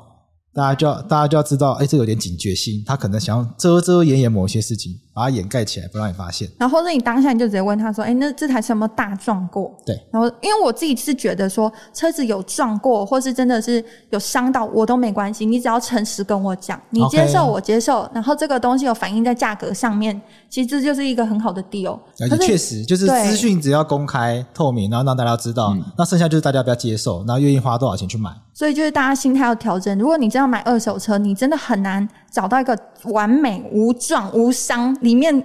[0.54, 6.48] 大家就要大家就要知道，哎，这有点警觉性，他可能想要遮遮掩掩某些事情，把它掩盖起来，不让你发现。
[6.58, 9.74] 然后或者你当下你就直接问他说，哎，那这台车有没有大撞过？
[9.84, 10.00] 对。
[10.10, 21.98] 然后因为我自己是觉得说，车子有撞过，或是真的是有伤到，我都没关系，你只要诚实跟我讲，你接受我接受，然后这个东西有反映在价格上面，其实这就是一个很好的 deal。
[22.20, 28.30] 而且确实就是资讯只要公开透明，然后让大家知道，嗯，那剩下就是大家不要接受，然后愿意花多少钱去买。
[28.54, 29.98] 所以就是大家心态要调整。
[29.98, 35.44] 如果你真要买二手车，你真的很难找到一个完美无撞无伤，里面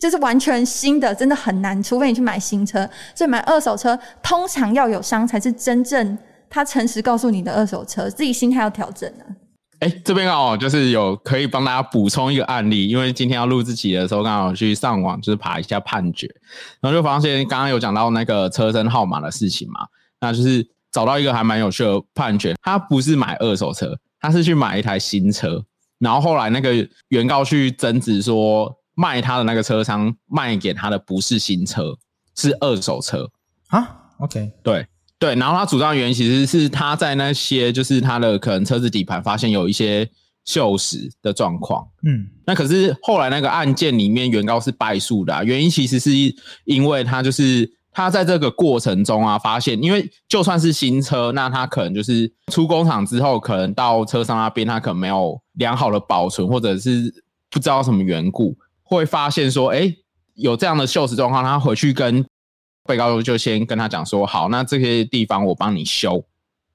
[0.00, 1.82] 就是完全新的，真的很难。
[1.82, 8.08] 除非你去买新车，所以买二手车通常要有伤才是真正他诚实告诉你的二手车。
[8.08, 9.24] 自己心态要调整呢。
[9.80, 16.26] 哎，这边刚好就是有可以帮大家补充一个案例，因为今天要录这期的时候，刚好去上网就是爬一下判决，
[16.80, 19.86] 然后就发现刚刚有讲到那个车身号码的事情嘛，
[20.20, 20.66] 那就是。
[20.92, 25.62] 找到一个还蛮有趣的判决，他不是买二手车，他是去买一台新车，
[25.98, 31.96] 然后后来那个原告去争执说，卖他的那个车商卖给他的不是新车，
[32.34, 33.30] 是二手车
[33.68, 34.86] 啊？OK，对
[35.18, 40.04] 对，然后他主张的原因其实是他在那些就是他的可能车子底盘发现有一些
[40.46, 46.10] 锈蚀的状况，嗯，那可是后来那个案件里面原告是败诉的啊，原因其实是
[46.64, 47.75] 因为他就是。
[47.96, 59.90] 他在这个过程中啊，发现，因为就算是新车，那他可能就是出工厂之后，可能到车商那边，他可能没有良好的保存，或者是不知道什么缘故，会发现说，哎，
[60.34, 62.22] 有这样的锈蚀状况，他回去跟
[62.84, 66.22] 被告就先跟他讲说，好，那这些地方我帮你修，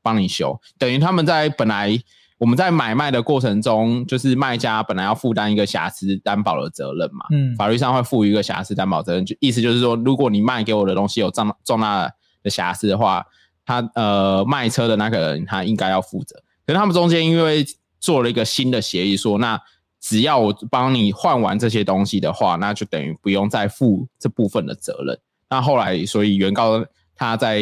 [0.02, 2.02] 帮你修，等于他们在本来
[2.42, 13.24] 我们在买卖的过程中，就是卖家本来要负担一个瑕疵担保的责任嘛，嗯，法律上会赋予一个瑕疵担保责任，就意思就是说，如果你卖给我的东西有重重大的瑕疵的话，
[13.64, 16.36] 他呃卖车的那个人他应该要负责。
[16.66, 17.64] 可是他们中间因为
[18.00, 19.62] 做了一个新的协议，说那
[20.00, 25.16] 只要我帮你换完这些东西的话，那就等于不用再负这部分的责任。
[25.48, 26.84] 那后来，所以原告
[27.16, 27.62] 他在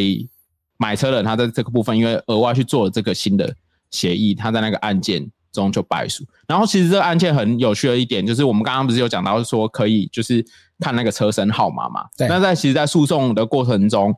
[0.78, 3.54] 买车的他在这个部分，因为额外去做了这个新的。
[3.92, 6.24] 协议，他在那个案件中就败诉。
[6.48, 10.46] 然后，其实这个案件很有趣的一点，就是我们刚刚不是有讲到说可以就是
[10.80, 12.06] 看那个车身号码嘛？
[12.18, 12.28] 对。
[12.28, 14.16] 那在其实，在诉讼的过程中，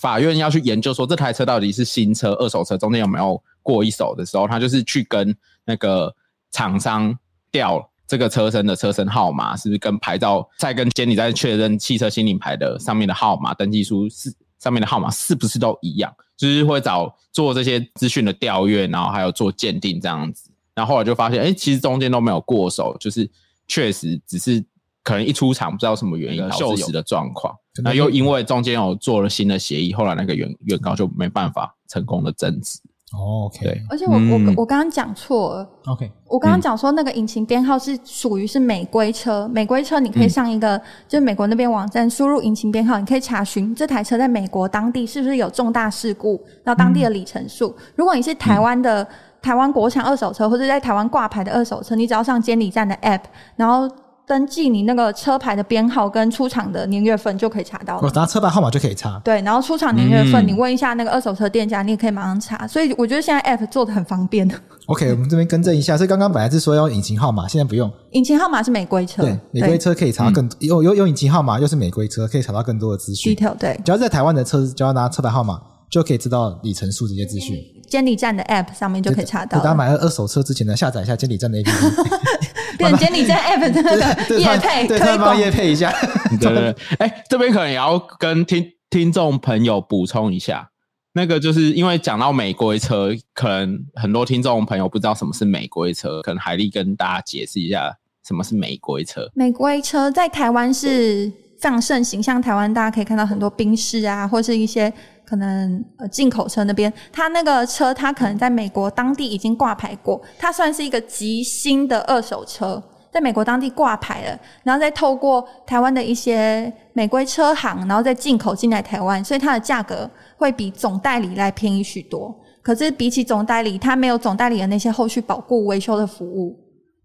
[0.00, 6.14] 法院要去研究说这台车到底是新车、二手车，中间有没有过一手的时候，他就是去跟那个
[6.50, 7.16] 厂商
[7.50, 14.32] 调这个车身的车身号码，是不是跟牌照再跟监理再确认汽车新领牌的上面的号码登记书是
[14.66, 16.12] 上面的号码是不是都一样？
[16.36, 23.30] 就是会找做这些资讯的调阅，然后还有做鉴定这样子，然后后来就发现，哎，其实中间都没有过手，就是
[23.68, 24.62] 确实只是
[25.04, 32.80] 可能一出厂不知道什么原因导致的状况，那又因为中间有做了新的协议，后来那个原原告就没办法成功的增值。
[33.12, 47.68] 哦，OK，对，而且我、嗯、我我刚刚讲错了，OK，我刚刚讲说那个引擎编号是属于是美规车，美规车你可以上一个、嗯、就是美国那边网站输入引擎编号，你可以查询这台车在美国当地是不是有重大事故，然后当地的里程数。
[47.78, 49.08] 嗯、如果你是台湾的、嗯、
[49.40, 53.22] 台湾国产二手车，或者在台湾挂牌的二手车，你只要上监理站的 App，
[53.54, 53.88] 然后。
[54.26, 58.00] 登记你那个车牌的编号跟出厂的年月份就可以查到了。
[58.02, 59.20] 我拿车牌号码就可以查。
[59.20, 62.66] 对，然后出厂年月份，你问一下那个二手车店家，你也可以马上查。
[62.66, 64.50] 所以我觉得现在 App 做的很方便。
[64.86, 67.88] OK，我们这边更正一下，所以刚刚本来是说要引擎号码，现在不用。
[68.12, 69.22] 引擎号码是美规车。
[69.22, 73.32] 对，美规车可以查到更多，有有有引擎号码又是美规车，可以查到更多的资讯。
[73.32, 73.80] Detail 对。
[73.84, 77.56] 只要在台湾的车，只要拿车牌号码就可以知道里程数这些资讯。
[77.86, 79.58] 监理站的 App 上面就可以查到。
[79.58, 82.36] 大家买二手车之前呢，下载一下监理站的 APP。
[82.76, 85.90] 变监理站 App 真的业配，对，帮业配一下。
[86.38, 90.68] 对对对，哎、欸，这边可能也要跟听听众朋友补充一下，
[91.14, 97.96] 那个就是因为讲到美规车，可能很多听众朋友不知道什么是美规车，可能海丽跟大家解释一下
[98.26, 99.26] 什么是美规车。
[99.34, 104.92] 美规车在台湾是非常盛行，像台湾大家可以看到很多宾士啊，或是一些。
[105.26, 122.34] 可能呃进口车那边，他那个车他可能在美国当地已经挂牌过，它算是一个极新的二手车，在美国当地挂牌了，然后再透过台湾的一些美规车行，然后再进口进来台湾，所以它的价格会比总代理来便宜许多。
[122.62, 126.56] 可是比起总代理，它没有总代理的那些后续保固维修的服务，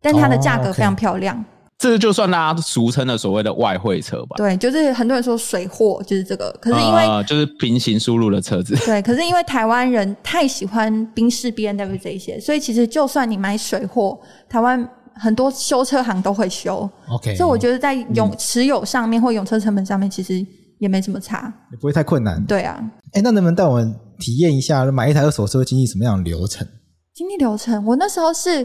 [0.02, 1.44] 但它的价格非常漂亮。
[1.82, 4.36] 这就算大家俗称的所谓的外汇车吧。
[4.38, 8.76] 对，就是很多人说水货就是这个，可是因为、呃、就是平行输入的车子。
[8.86, 16.88] 对，可是因为台湾人太喜欢宾士、B N W 这一些，所以其实就算你买水货，台湾很多修车行都会修。
[17.10, 20.46] OK，所以我觉得在永持有上面或用车成本上面，其实
[20.78, 22.46] 也没什么差，也不会太困难。
[22.46, 22.80] 对啊，
[23.14, 26.68] 哎，那能不能带我们体验一下买一台二手车会经历什么样的流程？
[27.16, 28.64] 经历流程，我那时候是。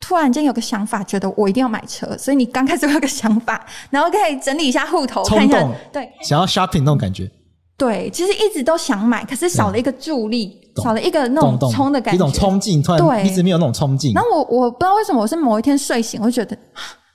[0.00, 7.30] 突然间有个想法，觉得我一定要买车，所以你刚开始会有个想法， 然后可以整理一下户头，看一下，对，想要 shopping 那种感觉。
[7.76, 14.12] 对，其实一直都想买，可是少了一个助力，嗯、少了一个那种冲的感觉，一种冲劲，突然对一直没有那种冲劲。
[14.14, 16.56] 然后我我不知道为什么，我是某一天睡醒，我就觉得。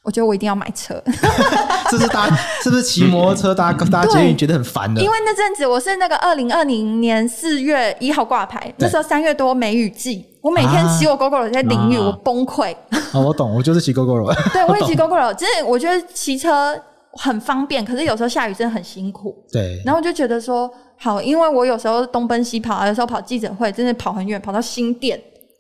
[0.04, 1.02] 我觉得我一定要买车，
[1.90, 2.28] 是不是搭？
[2.62, 5.02] 是不是骑摩托车搭搭捷运觉得很烦的？
[5.02, 12.76] 因为那阵子我是那个二零二零年四月一号挂牌，那时候三月多梅雨季，我每天骑我 Gogoro 在淋雨，我崩溃。
[13.14, 14.34] 哦，我懂，我就是骑 Gogoro。
[14.52, 16.78] 对，我也骑 Gogoro，其实我觉得骑车
[17.14, 19.34] 很方便，可是有时候下雨真的很辛苦。
[19.54, 19.82] 对。
[19.86, 25.18] 然后我就觉得说，好，因为我有时候东奔西跑，有时候跑记者会，真的跑很远，跑到新店。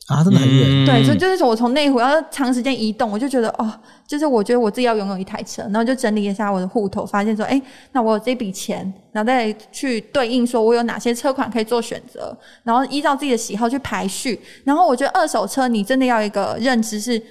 [0.07, 0.85] 啊，真的很远。
[0.85, 3.73] 对，所以就是我从内湖要长时间移动，我就觉得哦，
[4.05, 7.61] 就是我觉得我自己要拥有一台车，然后就整理一下我的户头，发现说，哎，
[7.93, 8.79] 那我有这笔钱，
[9.13, 14.37] 然后再去对应说我有哪些车款可以做选择，然后依照自己的喜好去排序。
[14.65, 17.21] 然后我觉得二手车你真的要一个认知是，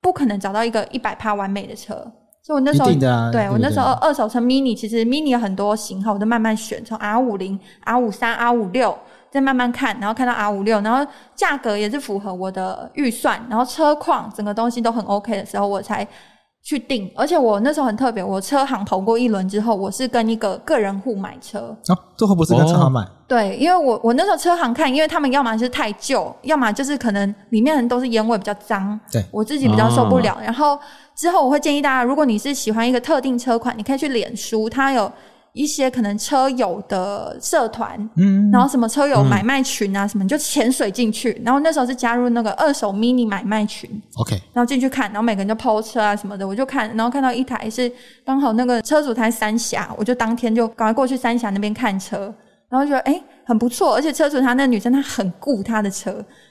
[0.00, 1.94] 不可能找到一个一百趴完美的车。
[2.40, 8.96] 所以我那时候，啊、对我那时候二手车 mini 其实 mini 有很多型号，我都慢慢选，从 R 五零、R 五三、R 五六。
[9.30, 16.06] 再慢慢看，然后看到 R 五六，然后价格也是符合我的预算，然后车况整个东西都很 OK 的时候，我才
[16.62, 17.10] 去订。
[17.14, 21.76] 而且我那时候很特别，我车行投过一轮之后，我是跟一个个人户买车。
[21.88, 23.06] 啊，最后不是跟车行买？
[23.28, 30.32] 对，因为我我那时候车行看，因为他们要么是太旧，要么就是可能里面人都是烟味比较脏，对，我自己比较受不了。
[30.34, 30.78] 哦、然后
[31.14, 35.10] 之后我会建议大家，如果你是喜欢一个特定车款，你可以去脸书，它有。
[35.56, 47.90] 一些可能车友的社团，嗯，然后什么车友买卖群啊，嗯、什么你就潜水进去，然后那时候是加入那个二手 mini 买卖群，OK，然后进去看，然后每个人就 po 车啊什么的，我就看，然后看到一台是
[48.22, 52.32] 刚好那个车主台三峡，我就当天就赶快过去三峡那边看车，
[52.68, 56.10] 然后就觉得哎很不错，而且车主他那个女生她很顾她的车，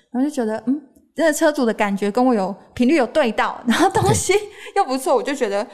[0.10, 0.82] 然后就觉得嗯，
[1.16, 4.34] 那个车主的感觉跟我有频率有对到，然后东西
[4.76, 5.68] 又不错，我就觉得。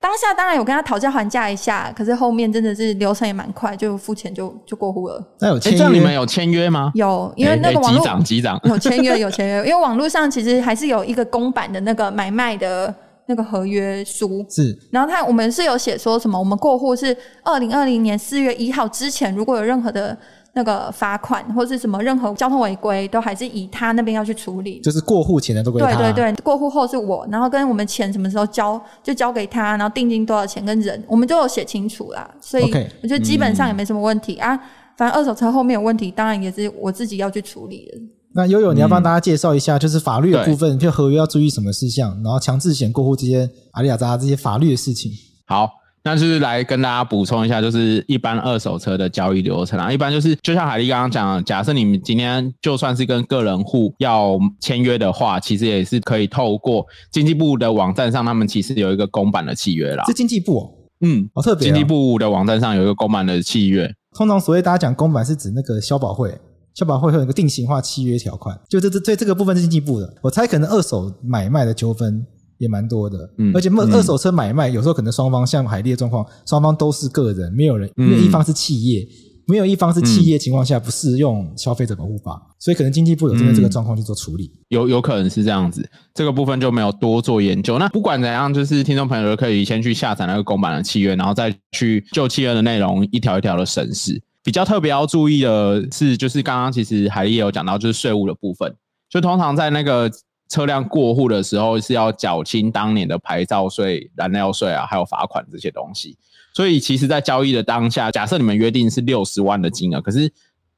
[0.00, 5.22] 当下当然有跟他讨价还价一下，可是后面真的是流程也蛮快，就付钱就就过户了。
[5.40, 5.78] 那有签约？
[5.78, 6.90] 这样你们有签约吗？
[6.94, 12.94] 有，因为那个网络机长机长有签约有签约，因为网络上其实还是有一个公版的那个买卖的
[13.26, 14.42] 那个合约书。
[14.48, 20.16] 是，然后他我们是有写说什么，我们过户是二零二零年四月一号之前，如果有任何的。
[20.52, 24.80] 那个罚款或是什么任何交通违规，都还是以他那边要去处理。
[24.80, 25.88] 就是过户前的都归他。
[25.96, 32.28] 对对对，过户后是我，然后跟我们钱什么时候交就交给他，然后定金多少钱跟人，我们都有写清楚啦。
[32.40, 32.64] 所以
[33.02, 34.60] 我觉得基本上也没什么问题、嗯、啊。
[34.96, 37.98] 反正二手车后面有问题，当然也是我自己要去处理的。
[38.34, 45.10] 那悠悠，你要帮大家介绍一下，就是法律的部分，就合约要注意什么事项，然后强制险过户这些阿里亚扎这些法律的事情。
[45.46, 45.79] 好。
[46.02, 49.92] 那就是来跟大家补充一下，就是一般二手车的交易流程啊。
[49.92, 60.04] 一般就是就像海丽刚刚讲的，假设你们今天就算是跟个人户要签约的话，其实也是可以透过经济部的网站上，他们其实有一个公版的契约啦。
[60.06, 61.66] 是经济部哦，嗯，好特别。
[61.66, 63.94] 经济部的网站上有一个公版的契约。
[64.16, 66.34] 通常所谓大家讲公版是指那个消保会，
[66.74, 70.14] 消保会会有一个定型化契约条款，就这这这这个部分是经济部的。
[70.22, 72.26] 我猜可能二手买卖的纠纷。
[72.60, 79.08] 也蛮多的，嗯，而且二二手车买卖有时候可能双方像海丽的状况，双方都是个人，没有人，没有一方是企业，
[79.46, 87.78] 没有一方是企业情况下不适用消费者保护法，所以可能经济部有针对这个状况去做处理，有有可能是这样子，这个部分就没有多做研究。
[87.78, 94.22] 那不管怎样，就是听众朋友可以先去下载那个公版的契约，然后再去就契约的内容一条一条的审视。
[94.44, 98.76] 比较特别要注意的是，就是刚刚其实海丽也有讲到，就是税务的部分，
[99.08, 100.10] 就通常在那个。
[100.50, 106.18] 车辆过户的时候是要缴清当年的牌照税、燃料税啊，还有罚款这些东西。
[106.52, 110.30] 所以其实，在交易的当下，假设你们约定是六十万的金额，可是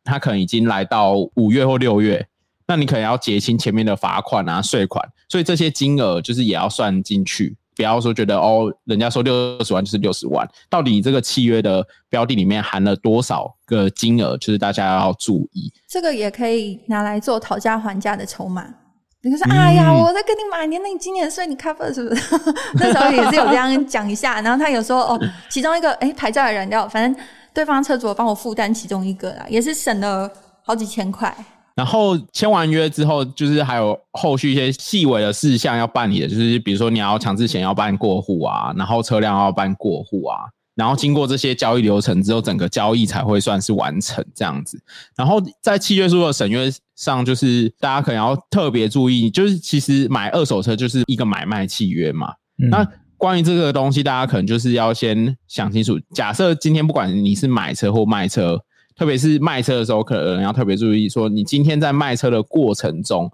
[0.04, 2.28] 他可能已经来到五月或六月，
[2.66, 7.56] 那你可能要结清前面的罚款啊、税款，所以这些金额就是也要算进去。
[7.74, 15.72] 不要说觉得哦，人家说六十万就是六十万，到底这个契约的标的里面含了多少个金额，就是大家要注意。
[15.88, 18.81] 这个也可以拿来做讨价还价的筹码。
[19.24, 22.34] 你就说：“哎呀，我在跟你买年，那你今年岁你 cover 是不是？”
[22.74, 30.28] 那时候也是有这样讲一下， 然后他有说：“哦，其中一个哎，牌照的燃料，反正对方车主帮我负担其中一个啦，也是省了
[30.62, 31.34] 好几千块。”
[31.74, 40.40] 然后签完约之后，就是还有后续一些细微的事项要办理的，就是比如说你要强制险要办过户啊，然后车辆要办过户啊。
[40.74, 44.82] 然后经过这些交易流程之后，整个交易才会算是完成这样子。
[45.14, 52.32] 然后在契约书的审阅上，就是大家可能要特别注意，就是其实买二手车就是一个买卖契约嘛。
[52.62, 56.00] 嗯、那关于这个东西，大家可能就是要先想清楚。
[56.14, 58.58] 假设今天不管你是买车或卖车，
[58.96, 63.30] 特别是卖车的时候，可能要特别注意说，你今天在卖车的过程中，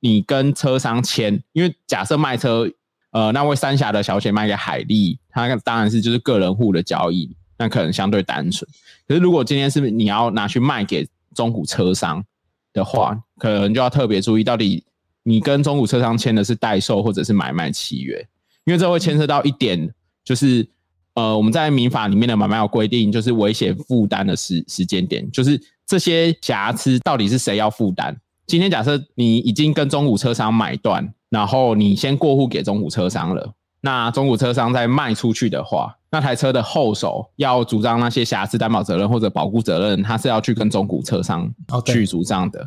[0.00, 2.68] 你跟车商签，因为假设卖车。
[3.12, 8.68] 呃，那位三峡的小姐卖给海丽，她当然是就是个人户的交易，那可能相对单纯。
[9.08, 12.24] 可是如果今天是你要拿去卖给中古车商
[12.72, 14.84] 的话，可能就要特别注意，到底
[15.24, 18.24] 你跟中古车商签的是代售或者是买卖契约，
[18.64, 19.92] 因为这会牵涉到一点，
[20.22, 20.64] 就是
[21.14, 28.16] 呃，我们在民法里面的买卖有规定，就是危险负担的时时间点，就是这些瑕疵到底是谁要负担？
[28.46, 31.12] 今天假设你已经跟中古车商买断。
[31.30, 41.48] 然后你先过户给中古车商了，那中古车商再卖出去的话，那台车的后手要主张那些瑕疵担保责任或者保固责任，他是要去跟中古车商
[41.86, 42.66] 去主张的。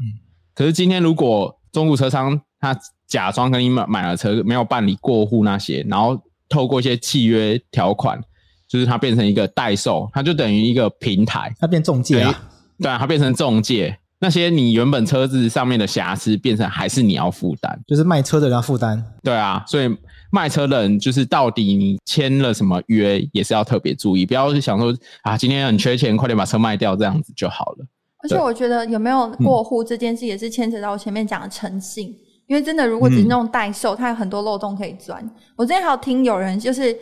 [0.56, 8.20] 可是今天如果中古车商他假装跟你买买了车，没有办理过户那些，然后透过一些契约条款，
[8.68, 12.50] 就是它变成一个代售，它就等于一个平台，它变中介啊，
[12.80, 14.00] 对啊，它变成中介。
[14.24, 19.04] 那些你原本车子上面的瑕疵，变成还是你要负担，就是卖车的人要负担。
[19.22, 19.98] 对啊，所以
[20.32, 27.86] 卖车的人就是到底你签了什么约，也是要特别注意，不要想说啊，今天很缺钱，快点把车卖掉，这样子就好了。
[28.24, 32.16] 而且我觉得有没有过户这件事，也是牵扯到我前面讲的诚信，嗯、
[32.48, 35.22] 因为真的如果只是那种代售，它有很多漏洞可以钻。
[35.58, 36.98] 我之前还有听有人就是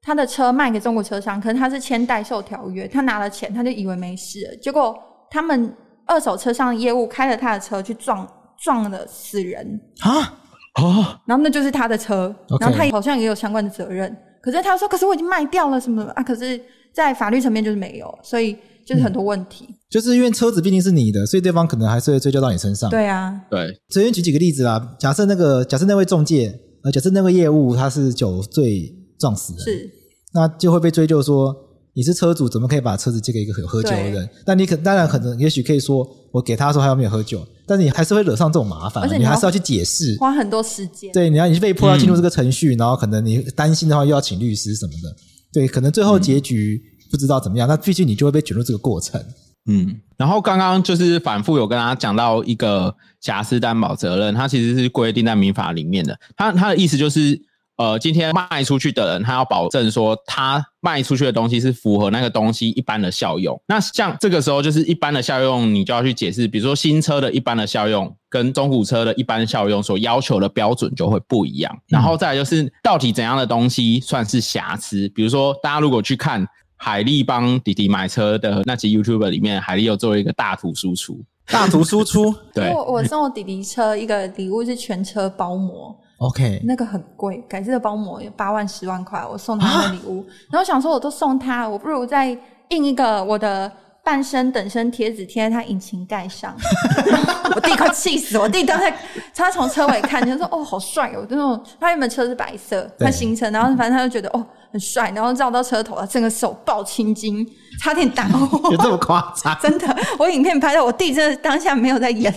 [0.00, 4.96] 他的车卖给中国车商，可是他是签代售条约，他拿了钱，他就以为没事了，结果
[5.28, 5.74] 他们。
[6.10, 8.28] 二手车上的业务开了他的车去撞
[8.60, 10.34] 撞了死人啊
[10.80, 12.60] 哦，然后那就是他的车，Okay.
[12.60, 14.16] 然后他好像也有相关的责任。
[14.42, 16.22] 可是他说，可是我已经卖掉了什么啊？
[16.22, 16.60] 可是
[16.92, 18.56] 在法律层面就是没有，所以
[18.86, 19.66] 就是很多问题。
[19.68, 22.88] 嗯、就是因为车子毕竟是你的，所以对方可能还是会追究到你身上。
[22.88, 23.68] 对啊，对。
[23.90, 29.90] 随便举几个例子啦，假设那个假设那位中介，呃，假设那个业务他是酒醉撞死人，是，
[30.32, 31.54] 那就会被追究说
[31.92, 34.28] 你是车主，怎么可以把车子借给一个有喝酒的人？
[34.46, 41.12] 但你可当然可能也许可以说我给他的时候他又没有喝酒，但是你还是会惹上这种麻烦，而且你，你还是要去解释，花很多时间。
[41.12, 45.16] 对，你要你被迫要进入这个程序，嗯、然后可能你担心的话又要请律师什么的。
[45.52, 46.80] 对，可能最后结局
[47.10, 49.20] 不知道怎么样，嗯、那毕竟你就会被卷入这个过程。
[49.66, 56.18] 嗯，然后刚刚就是反复有跟大家讲到一个瑕疵担保责任，它其实是规定在民法里面的。
[56.36, 57.38] 它它的意思就是，
[57.80, 63.58] 呃，今天卖出去的人，他要保证说他卖出去的东西是符合那个东西一般的效用。
[63.66, 71.74] 那像这个时候就是一般的效用，你就要去解释，比如说新车的一般的效用跟中古车的一般效用所要求的标准就会不一样。
[71.88, 75.08] 然后再来就是到底怎样的东西算是瑕疵？
[75.14, 76.46] 比如说大家如果去看。
[76.82, 82.34] 海力帮弟弟买车的那集 YouTube 里面，海力有做一个大图输出，大图输出。
[82.54, 90.20] 对，我我送我弟弟车一个礼物是全车包膜，OK，那个很贵，改制的包膜有八万十万块，我送他的礼物。
[90.20, 92.26] 啊、然后想说，我都送他，我不如再
[92.68, 93.70] 印一个我的。
[94.02, 96.56] 半身等身贴纸贴在他引擎盖上，
[97.54, 98.44] 我弟快气死我！
[98.44, 98.90] 我弟刚才
[99.34, 107.46] 他从车尾看，就说：“哦，好帅哦！”那种他原本车是白色，他新车，然后反正他就觉得哦很帅，然后绕到车头他，整个手抱青筋，
[107.80, 108.28] 差点打
[108.62, 108.70] 我。
[108.70, 109.56] 有这么夸张？
[109.62, 112.32] 真的，我影片拍到我弟真的当下没有在演，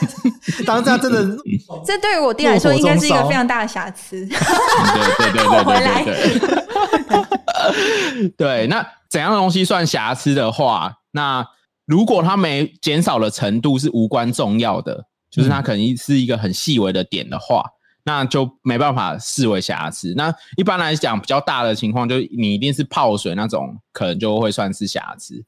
[0.66, 1.24] 当下真的，
[1.84, 4.26] 这对于我弟来说应该是一个非常大的瑕疵。
[4.26, 4.36] 对
[5.16, 6.04] 对对对，回来。
[8.36, 8.86] 对，那。
[9.10, 11.46] 怎样的东西算瑕疵的话，那
[11.86, 17.73] 如果它没减少的程度是无关重要的，就是它可能是一个很细微的点的话，嗯、
[18.04, 20.14] 那就没办法视为瑕疵。
[20.16, 25.42] 那一般来讲，比较大的情况就是你一定是泡水那种，可能就会算是瑕疵。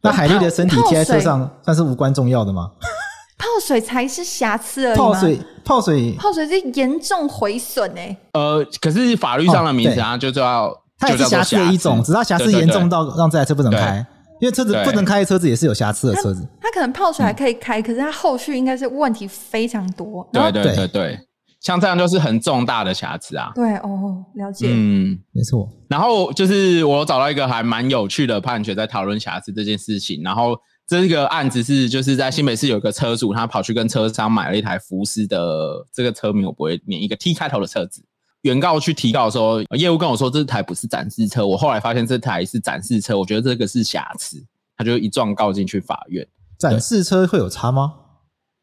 [0.00, 2.70] 那海莉的身体贴在车上算是无关重要的吗？
[3.38, 4.96] 泡水才是瑕疵而已。
[4.96, 8.16] 泡水，泡水，泡水是严重毁损诶。
[8.32, 10.82] 呃，可是法律上的名词啊，就叫要。
[10.98, 13.98] 它也是瑕疵的一种，只是它瑕疵严重到让这台车不能开，
[14.40, 16.48] 因为车子不能开的车子也是有瑕疵的车子。
[16.58, 20.26] 它可能泡水还可以开，可是它后续应该是问题非常多。
[20.32, 21.20] 对对对对，
[21.66, 23.50] 像这样就是很重大的瑕疵啊。
[23.52, 24.68] 对哦，了解。
[24.70, 25.68] 嗯，没错。
[25.88, 30.22] 然后就是我找到一个还蛮有趣的判决，在讨论瑕疵这件事情。
[30.22, 30.56] 然后
[30.86, 38.00] 这个案子是就是在新北市有个车主，他跑去跟车商买了一台福斯的这个车名我不会念，一个 T 开头的车子。
[38.42, 41.44] 原告去提告的时候，业务跟我说这台不是展示车。
[41.44, 44.40] 我后来发现这台是展示车，我觉得这个是瑕疵，
[44.76, 46.24] 他就一状告进去法院。
[46.56, 47.94] 展示车会有差吗？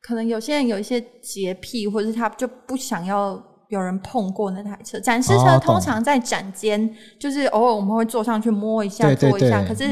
[0.03, 3.41] 可能有些人有一些洁癖，或者是他就不想要。
[3.69, 6.87] 有人碰过那台车，展示车通常在展间，
[7.17, 9.85] 就是偶尔我们会坐上去摸一下，坐一下，可是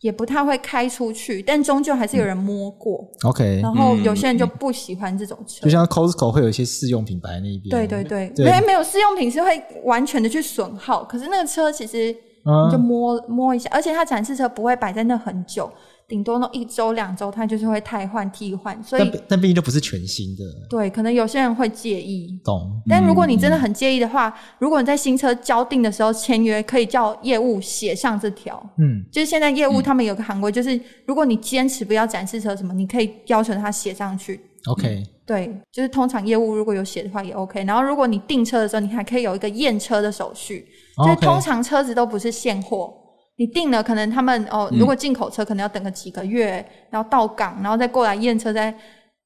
[0.00, 3.06] 也不太会开出去，但终究还是有人摸过。
[3.24, 7.68] OK，然后有些人就不喜欢这种车，就像 Costco 会有一些试用品摆在那一边。
[7.68, 15.70] 对对对，因为没有试用品是会完全的去损耗，可是那个车其实你就摸摸一下，而且它展示车不会摆在那很久。
[16.08, 20.42] 顶多那一周两周，它就是会汰换替换，所以但但毕竟就不是全新的。
[20.70, 22.40] 对，可能有些人会介意。
[22.42, 22.80] 懂。
[22.88, 28.58] 但如果你真的很介意的话，嗯、如果你在新车交定的时候签约，可以叫业务写上这条。
[28.78, 29.04] 嗯。
[29.12, 34.40] 就是现在业务他们有个行规，就是如果你坚持不要展示车什么，你可以要求他写上去。
[34.66, 35.02] OK。
[35.26, 37.62] 对，就是通常业务如果有写的话也 OK。
[37.64, 40.66] 然后如果你订车的时候，你还可以有一个验车的手续，
[41.04, 42.94] 就是通常车子都不是现货。
[43.38, 48.74] 你订了，可能他们哦，如果进口车可能要等个几个月，嗯、然后到港，然后再过来验车，再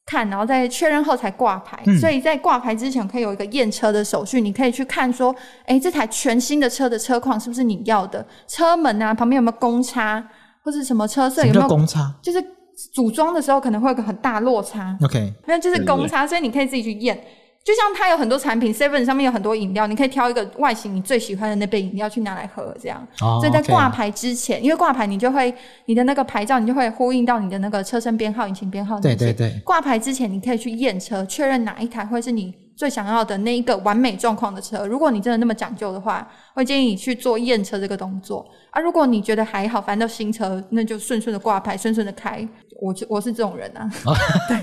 [0.05, 1.83] 看，然后再确认后才挂牌。
[1.87, 5.35] 嗯、所以在挂牌之前，可以有一个验车的手续，你可以去看说，
[5.65, 8.25] 哎，这台全新的车的车况是不是你要的？
[8.47, 10.23] 车门啊，旁边有没有公差，
[10.63, 12.15] 或是什么车色有没有公差？
[12.23, 12.45] 就是
[12.93, 14.95] 组装的时候可能会有个很大落差。
[15.03, 17.19] OK，那就是公差，所以你可以自己去验。
[17.65, 23.07] 就像它有很多产品，Seven 上面有很多饮料，你可以挑一个外形你最喜欢的那杯饮料去拿来喝，这样。
[23.21, 25.55] Oh, 所以在挂牌之前.因为挂牌你就会
[25.87, 29.15] 你的那个牌照，你就会呼应到你的那个车身编号、引擎编号那些。
[29.15, 29.61] 对对对。
[29.61, 34.85] 挂牌之前，你可以去验车，确认哪一台会是你最想要的那一个完美状况的车。
[34.85, 38.45] 如果你真的那么讲究的话，会建议你去做验车这个动作。
[38.71, 42.45] 啊，如果你觉得还好，反正都新车，那就顺顺的挂牌，顺顺的开。
[42.81, 43.89] 我我是这种人啊。
[44.05, 44.17] Oh.
[44.49, 44.59] 对。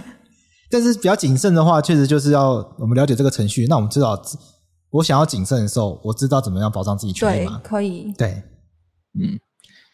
[0.69, 3.65] 但是比较谨慎的话，确实就是要我们了解这个程序。
[3.67, 4.21] 那我们知道，
[4.91, 7.59] 我想要谨慎的时候，我知道怎么样保障自己权益嘛？
[7.63, 8.13] 可以。
[8.17, 8.43] 对，
[9.19, 9.39] 嗯。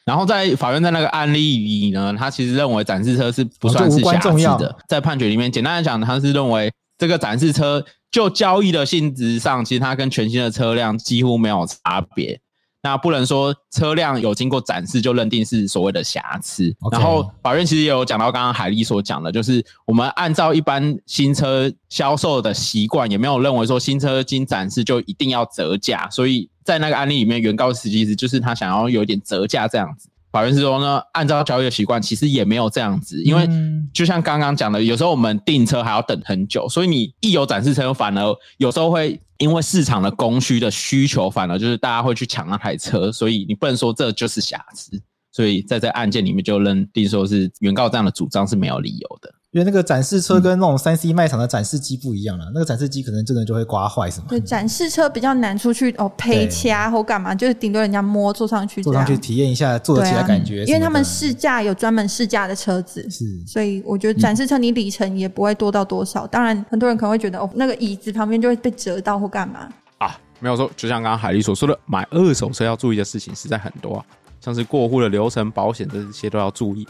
[0.06, 4.76] 然后在法院在那个案例里呢，他其实认为展示车是不算是瑕疵的。
[4.88, 12.40] 在判决里面，简单来讲，他是认为这个展示车就交易的性质上，其实它跟全新的车辆几乎没有差别。
[12.86, 16.72] 那不能说车辆有经过展示就认定是所谓的瑕疵。
[16.92, 26.08] 然后法院其实也有讲到刚刚海丽所讲的，就是我们按照一般新车销售的习惯，也没有认为说新车经展示就一定要折价。
[26.12, 30.08] 所以在那个案例里面，原告实际是就是他想要有一点折价这样子。
[30.36, 33.48] 法院是说呢，按照交易的习惯，其实也没有这样子，因为
[33.94, 49.34] 就像刚刚讲的，有时候我们订车还要等很久，所以你一有展示车，反而有时候会因为市场的供需的需求，反而就是大家会去抢那台车，所以你不能说这就是瑕疵，所以在这案件里面就认定说是原告这样的主张是没有理由的。
[49.56, 54.26] 因为那个展示车跟那种三 C 卖场的展示机不一样了，嗯，那个展示机可能真的就会刮坏什么。
[54.28, 60.66] 对，展示车比较难出去哦，配掐或干嘛，就是顶多人家摸坐上去，坐上去体验一下坐得起来感觉，啊。
[60.68, 66.26] 因为他们试驾有专门试驾的车子，是，所以我觉得展示车你里程也不会多到多少。
[66.26, 70.70] 嗯，当然，很多人可能会觉得哦，那个椅子旁边就会被折到或干嘛啊，没有错。
[70.76, 74.06] 就像刚刚海丽所说的，买二手车要注意的事情实在很多啊，
[74.42, 76.86] 像是过户的流程、保险这些都要注意。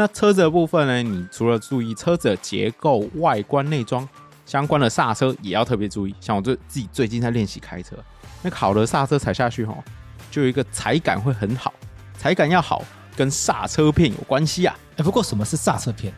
[0.00, 1.02] 那车子的部分呢？
[1.02, 4.08] 你除了注意车子的结构、外观、内装
[4.46, 6.14] 相关的刹车，也要特别注意。
[6.22, 7.94] 像我最自己最近在练习开车，
[8.40, 9.76] 那好的刹车踩下去，哈，
[10.30, 11.74] 就有一个踩感会很好。
[12.16, 12.82] 踩感要好，
[13.14, 14.74] 跟刹车片有关系啊。
[14.96, 16.10] 哎，不过什么是刹车片？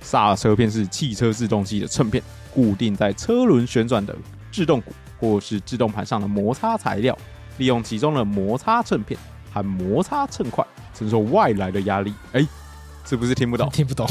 [0.00, 2.20] 刹车片是汽车制动机的衬片，
[2.52, 4.12] 固定在车轮旋转的
[4.50, 7.16] 制动鼓或是制动盘上的摩擦材料，
[7.58, 9.16] 利用其中的摩擦衬片
[9.52, 12.12] 和摩擦衬块承受外来的压力。
[12.32, 12.44] 哎。
[13.10, 13.68] 是不是听不懂？
[13.74, 14.06] 听不懂。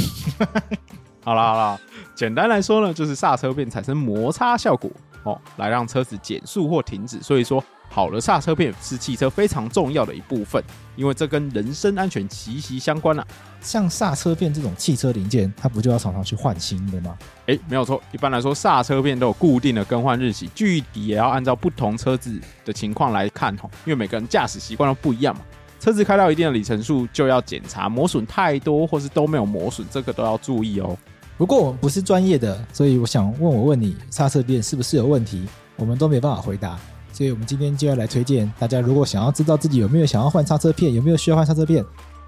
[1.23, 1.79] 好啦好啦，
[2.13, 4.91] 简单来说呢，就是刹车片产生摩擦效果
[5.23, 7.21] 哦，来让车子减速或停止。
[7.21, 10.61] 所以说，好的刹车片是汽车非常重要的一部分，
[10.97, 13.25] 因为这跟人身安全息息相关啊。
[13.61, 17.17] 像刹车片这种汽车零件，它不就要常常去换新的吗？
[17.47, 18.01] 哎、欸，没有错。
[18.11, 25.41] 一般来说，刹车片都有固定的更换日期，具体也要按照不同车子的情况来看哦，因为每个人驾驶习惯都不一样嘛。
[25.79, 30.97] 车子开到一定的里程数，就要检查磨损太多，或是都没有磨损，这个都要注意哦。
[31.37, 35.45] 不过我们不是专业的，所以我想问我问你，刹车片是不是有问题？
[35.77, 36.77] 我们都没办法回答。
[37.13, 41.83] 所以我们今天就要来推荐大家，如果想要知道自己有没有想要换刹车片，有没有需要换刹车片，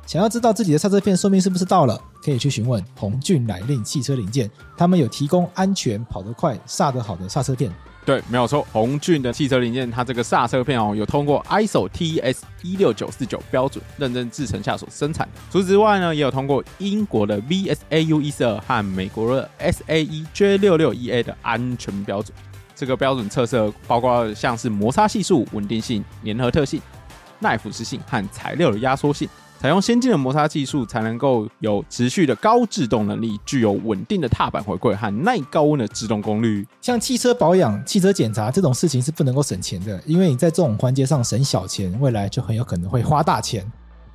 [0.06, 7.72] 想要知道自己的刹车片寿命是不是到了，可以去询问鸿骏乃令汽车零件，他们有提供安全、跑得快、刹得好的刹车片。
[8.04, 8.66] 对，没有错。
[8.72, 15.30] 鸿骏的汽车零件，它这个刹车片哦，有通过 ISO TS 一六九四九标准认证制成下所生产。
[15.52, 22.36] 除此之外呢，也有通过英国的 VSAU 一四二和美国的 SAE J 六六 EA 的安全标准。
[22.76, 26.82] 这个标准测试包括像是摩擦系数、稳定性、粘合特性、
[27.38, 29.30] 耐腐蚀性和材料的压缩性。
[29.62, 36.68] 采用先进的摩擦技术，才能够有持续的高制动能力，具有稳定的踏板回馈和耐高温的制动功率。
[36.82, 43.64] 像汽车保养、汽车检查这种事情是不能够省钱的，因为你在这种环节上省小钱，未来就很有可能会花大钱。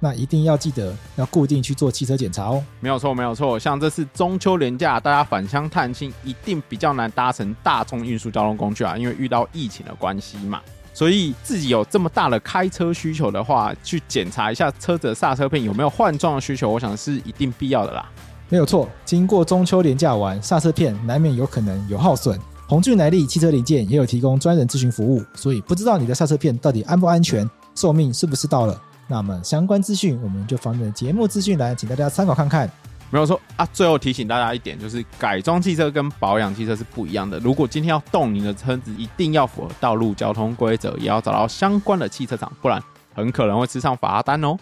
[0.01, 2.61] 那一定要记得要固定去做汽车检查哦。
[2.81, 3.57] 没有错，没有错。
[3.57, 10.61] 像这次中秋连假，大家返乡探亲，一定比较难搭乘大众运输交通工具啊，因为遇到疫情的关系嘛。
[10.97, 18.09] 所以自己有这么大的开车需求的话，去检查一下车子的刹车片有没有换装的需求，我想是一定必要的啦。
[18.49, 22.41] 没有错，经过中秋连假完，刹车片难免有可能有耗损。
[22.67, 28.81] 鸿俊来力汽车零件也有提供专人咨询服务，所以不知道你的刹车片到底安不安全，寿命是不是到了？
[29.07, 32.71] 那么相关资讯我们就放在节目资讯栏，请大家参考看看。
[33.11, 33.65] 没有错啊！
[33.73, 37.39] 最后提醒大家一点，就是改装汽车跟保养汽车是不一样的。
[37.39, 42.83] 如果今天要动你的车子，一定要符合道路交通规则，也要找到相关的汽车厂，不然
[43.15, 44.57] 很可能会吃上罚单哦。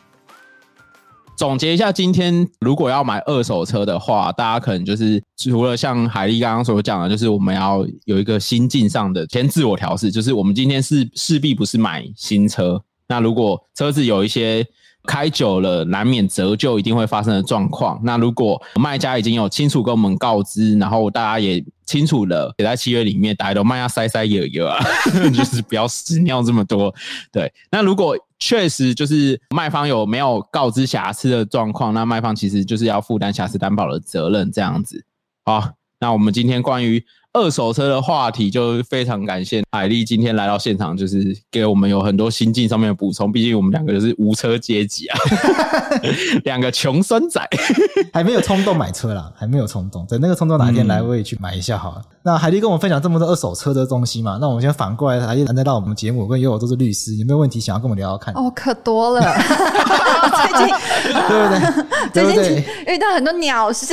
[1.36, 12.80] 总结一下，今天如果要买二手车的话，大家可能就是除了像海丽刚刚所讲的，就是我们要有一个心境上的先自我调试，就是我们今天是势必不是买新车。
[13.08, 14.64] 那如果车子有一些
[15.06, 18.00] 开久了，难免折旧一定会发生的状况。
[18.02, 24.78] 那如果卖家已经有清楚跟我们告知，然后大家也清楚了，写在契约里面，大家都卖下塞塞有有啊，
[25.34, 26.94] 就是不要屎尿这么多。
[27.30, 35.04] 对，那如果确实就是卖方有没有告知瑕疵的状况，那卖方其实就是要负担瑕疵担保的责任，这样子。
[35.44, 37.04] 好，那我们今天关于。
[37.34, 43.32] 二手车的话题，就非常感谢海丽今天来到现场，就是给我们有很多心境上面的补充。
[43.32, 45.18] 毕竟我们两个就是无车阶级啊，
[46.44, 47.44] 两个穷酸仔，
[48.12, 50.06] 还没有冲动买车啦，还没有冲动。
[50.06, 51.96] 等那个冲动哪一天来，我也去买一下好了。
[51.98, 58.32] 嗯、那海丽跟我们分享这么多二手车的东西嘛，那我们先反过来，海丽难得到我们节目，跟悠悠都是律师，有没有问题想要跟我们聊聊看？
[58.34, 59.20] 哦，可多了，
[60.38, 60.74] 最近
[62.12, 62.34] 对不对？
[62.34, 62.64] 最近
[62.94, 63.92] 遇到很多鸟事，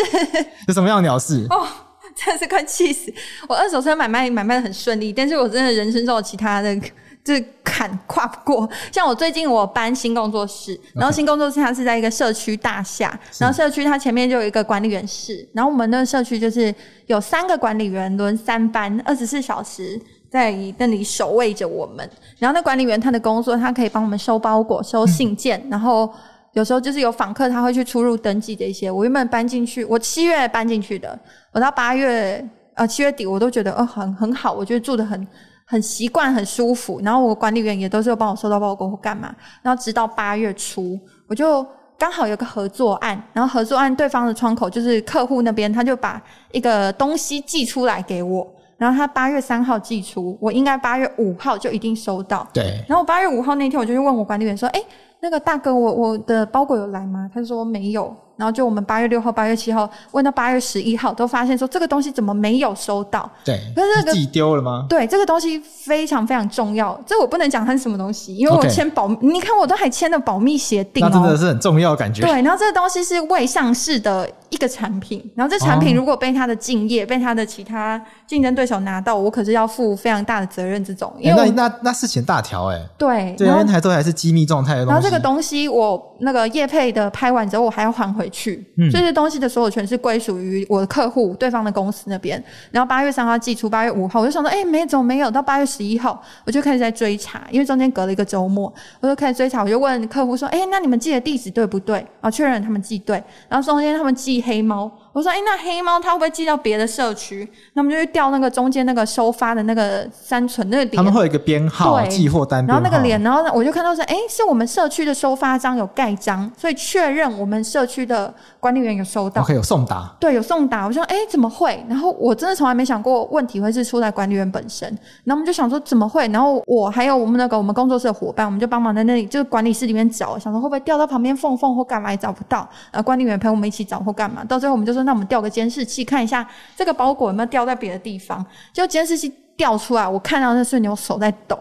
[0.67, 1.47] 有什么样的鸟事？
[1.49, 1.65] 哦。
[2.15, 3.13] 真是快气死！
[3.47, 6.75] 我二手车买卖买卖的很顺利，但是我真的人生中有其他的
[7.23, 8.69] 就是坎跨不过。
[8.91, 16.73] 像我最近我搬新工作室，然后新工作室它是在一个社区大厦，然后社区它前面就有一个管理员室，然后我们那个社区就是
[17.05, 19.99] 有三个管理员轮三班，二十四小时
[20.29, 22.09] 在那里守卫着我们。
[22.39, 26.11] 然后那管理员他的工作，他可以帮我们收包裹、收信件，嗯、然后
[26.53, 28.89] 有时候就是有访客，他会去出入登记这些。
[28.91, 31.19] 我原本搬进去，我七月搬进去的，
[31.51, 32.47] 我到八月。
[32.73, 35.27] 呃，七月底我都觉得，呃，很很好，我觉得住的很
[35.65, 37.01] 很习惯，很舒服。
[37.03, 39.35] 然后我管理员也都是有帮我收到包裹或干嘛。
[39.61, 40.97] 然后直到八月初，
[41.27, 41.63] 我就
[41.97, 46.19] 刚好有个合作案，然后合作案对方的窗口就是客户那边，他就把
[46.53, 48.47] 一个东西寄出来给我。
[48.77, 52.47] 然后他八月三号寄出，我应该八月五号就一定收到。
[52.53, 52.81] 对。
[52.87, 54.83] 然后八月五号那天，我就去问我管理员说：“诶，
[55.21, 58.13] 那个大哥，我我的包裹有来吗？”他说没有。
[58.41, 63.29] 然后就我们八月六号、八月七号问到八月十一号，都发现说这个东西怎么没有收到？
[63.45, 64.87] 对，可是那个自己丢了吗？
[64.89, 72.23] 对，这个东西非常非常重要，这我不能讲它是什么东西，因为我签保.你看我都还签了保密协定哦，那真的是很重要的感觉。
[72.23, 80.81] 对，然后这个东西是未上市的一个产品，然后这产品如果被他的竞业、哦、被他的其他竞争对手拿到，我可是要负非常大的责任。
[80.83, 84.91] 这种，因为那那那事情大条哎，对，对，因为台都还是机密状态的东西。
[84.91, 89.11] 然后这个东西我那个叶配的拍完之后，我还要还回去，嗯，所以。
[89.11, 92.41] 东西的所有权是归属于我的客户，对方的公司那边。
[92.71, 95.29] 然后八月三号寄出，八月五号我就想说，哎、欸，没怎么没有？
[95.29, 99.63] 到八月十一号，我就开始在追查，因为中间隔了一个周末，我就开始追查。
[99.63, 101.97] 我就问客户说，哎、欸，那你们寄的地址对不对？
[101.97, 103.21] 然后确认他们寄对。
[103.49, 104.89] 然后中间他们寄黑猫。
[105.13, 107.49] 我说：“哎、欸，那黑猫它会不会寄到别的社区？
[107.73, 110.95] 那我们就去调那个中间那个收发的那个三存那个点。
[110.95, 112.65] 他们会有一个编号，对寄货单。
[112.65, 119.41] 然后那个脸，然后我就看到说，哎、欸，是我们社区的收发章有盖章，所以确认我们社区的管理员有收到。
[119.41, 120.09] OK，有送达。
[120.19, 120.85] 对，有送达。
[120.85, 121.83] 我说，哎、欸，怎么会？
[121.89, 124.87] 然后我真的从来没想过问题会是出在管理员本身。
[125.25, 126.25] 然后我们就想说，怎么会？
[126.29, 132.65] 然后我还有我们那个我们工作室的伙伴，我们就帮忙在那里，就是管理室里面找，想说会不会掉到旁边缝缝或干嘛也找不到。
[132.91, 134.43] 呃，管理员陪我们一起找或干嘛。
[134.45, 135.85] 到最后我们就说，那我们调个监视。
[135.85, 141.57] 器看一下这个包裹有没有掉在别的地方，就监视器掉出来，我看到那瞬间我手在抖，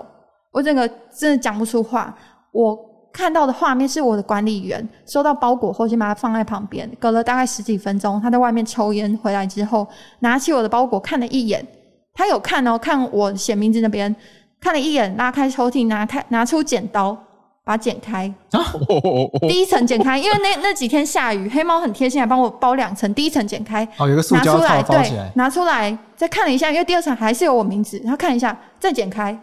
[0.52, 2.14] 我整个真的讲不出话。
[2.52, 2.78] 我
[3.12, 9.88] 看到的画面是我的管理员收到包裹后，先把它放在旁边，隔了大概十几分钟，他在外面抽烟回来之后，
[10.20, 11.66] 拿起我的包裹看了一眼，
[12.14, 14.14] 他有看哦，看我写名字那边
[14.60, 17.16] 看了一眼，拉开抽屉，拿开拿出剪刀。
[17.62, 18.32] 把它剪开，
[19.46, 23.12] 第一层剪开，因为那那几天下雨，黑猫很贴心，还帮我包两层。
[23.12, 29.38] 第一层剪开，哦，有个塑胶套包起来，对，拿出来再看了一下，因为第二层还是有我名字，然后看一下，再剪开，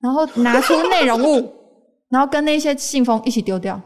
[0.00, 1.52] 然后拿出内容物，
[2.10, 3.80] 然后跟那些信封一起丢掉，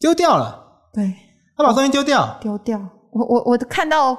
[0.00, 1.14] 丢掉了，对，
[1.56, 2.80] 他把东西丢掉，丢掉。
[3.12, 4.16] 我我我看到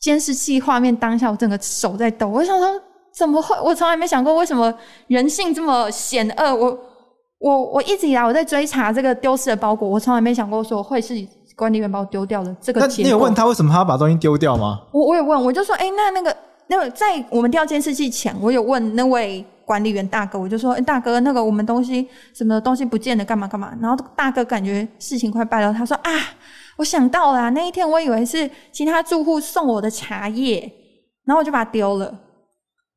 [0.00, 2.80] 监视器画面当下，我整个手在抖，我想说
[3.12, 3.56] 怎么会？
[3.60, 4.72] 我从来没想过，为什么
[5.08, 6.54] 人性这么险恶？
[6.54, 6.78] 我。
[7.38, 11.14] 我我一直以来我在追查这个丢失的包裹，我从来没想过说会是
[11.54, 14.80] 管理员把我丢掉的这个你有问他为什么他要把东西丢掉吗？
[14.92, 16.36] 我我有问，我就说，哎、欸，那那个
[16.68, 23.72] 那个在我们调监视器前，我有问那位管理员大哥，我就说，哎、欸，大哥，那个我们东西什么东西不见了，干嘛干嘛？
[23.80, 26.10] 然后大哥感觉事情快败了，他说啊，
[26.76, 30.60] 我想到了，那一天我以为是其他住户送我的茶叶，
[31.24, 32.12] 然后我就把它丢了。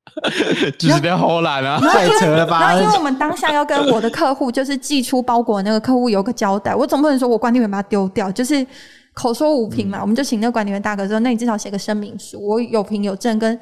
[0.78, 2.60] 就是比较偷懒啊，太扯了吧！
[2.60, 8.66] 然后因为我们当下要跟我的客户，就是寄出包裹那个客户有个交代，我总不能说我管理员把它丢掉，就是
[9.14, 10.00] 口说无凭嘛。
[10.00, 13.58] 嗯、我们就请那个管理员大哥说：“那你至少写个声明书，我有凭有证，跟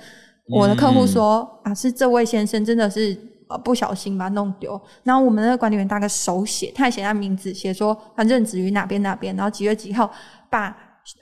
[0.50, 3.16] 我的客户说、嗯、啊，是这位先生真的是
[3.50, 10.10] 呃不小心把它弄丢。”然后我们那个管理员大哥手写，他还写他名字，写说他任职于哪边哪边，然后几月几号
[10.50, 10.76] 把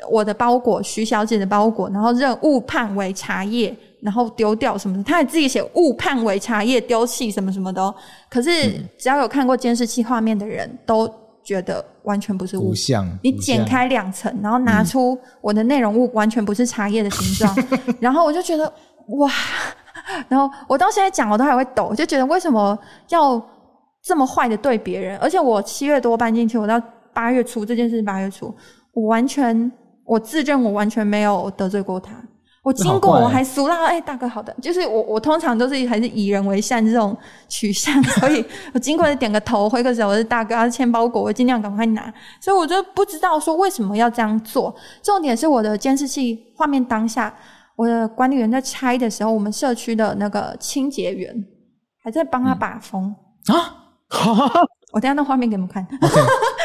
[0.09, 3.75] 我的包裹徐小姐的包裹，然后任误判为茶叶。
[4.01, 7.93] 然后丢掉什么的，他还自己写误判为茶叶丢弃什么什么的。
[8.29, 11.11] 可是只要有看过监视器画面的人都
[11.43, 12.75] 觉得完全不是误。
[12.75, 17.67] 像你剪开两层，然后拿出我的内容物，完全不是茶叶的形状。
[17.99, 18.71] 然后我就觉得
[19.17, 19.31] 哇，
[20.29, 22.77] 然后我到现在讲我都还会抖，就觉得为什么
[23.09, 23.41] 要
[24.03, 25.17] 这么坏的对别人？
[25.17, 26.79] 而且我七月多搬进去，我到
[27.13, 28.53] 八月初这件事，八月初
[28.93, 29.71] 我完全
[30.05, 32.11] 我自认我完全没有得罪过他。
[32.67, 38.43] 我经过，我还俗到哎，大哥好的，就是我我通常都是还是以人为善这种取向，所以
[38.75, 44.75] 我经过就点个头，挥个手，我是大哥，他签包裹，我尽量赶快拿，所以我就不知道说为什么要这样做。
[45.01, 47.33] 重点是我的监视器画面当下，
[47.77, 51.33] 我的管理员在拆的时候，我们社区的那个清洁员
[52.03, 53.15] 还在帮他把风、
[53.47, 53.75] 嗯、啊！
[54.91, 56.15] 我等下那画面给你们看， OK，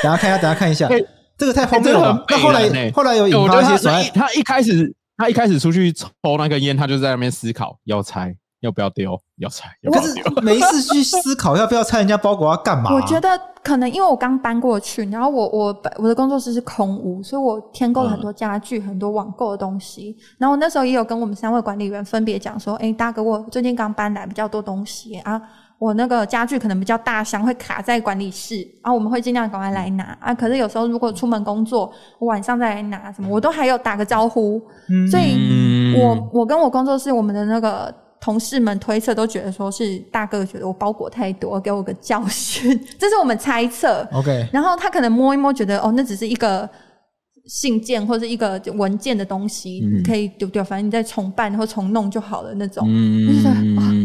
[0.02, 0.88] 等下看一下，等下看一下，
[1.38, 2.24] 这个太荒谬了。
[2.28, 4.92] 那后来后来有引发一些，他一开始。
[5.22, 9.16] 他一开始出去抽那根烟，他就在那边思考要拆要不要丢？
[9.36, 9.68] 要拆？
[9.82, 10.24] 要不要丢？
[10.24, 12.94] 可是没事去思考要不要拆人家包裹要干嘛、啊？
[12.94, 20.16] 我觉得可能因为我刚搬过去，然后我我我的工作室是空屋，所以我添购了很多家具、嗯、很多网购的东西。
[20.38, 25.40] 然后我那时候也有跟我们三位管理员分别讲说：“哎，大哥，我最近刚搬来比较多东西啊，
[25.82, 30.32] 我那个家具可能比较大箱，会卡在管理室，然、啊、后我们会尽量赶快来拿啊。
[30.32, 34.62] 可是有时候如果出门工作，我晚上再来拿什么，我都还有打个招呼。
[34.88, 44.06] 嗯、所以我我跟我工作室我们的那个。”同事们推测都觉得说是大哥觉得我包裹太多，给我个教训， 这是我们猜测。
[44.12, 46.70] OK，然后他可能摸一摸，觉得哦，那只是一个
[47.46, 52.86] 信件或者一个文件的东西，嗯、可以丢掉，反正你再重办或重弄就好了那种。
[52.88, 53.48] 嗯，就是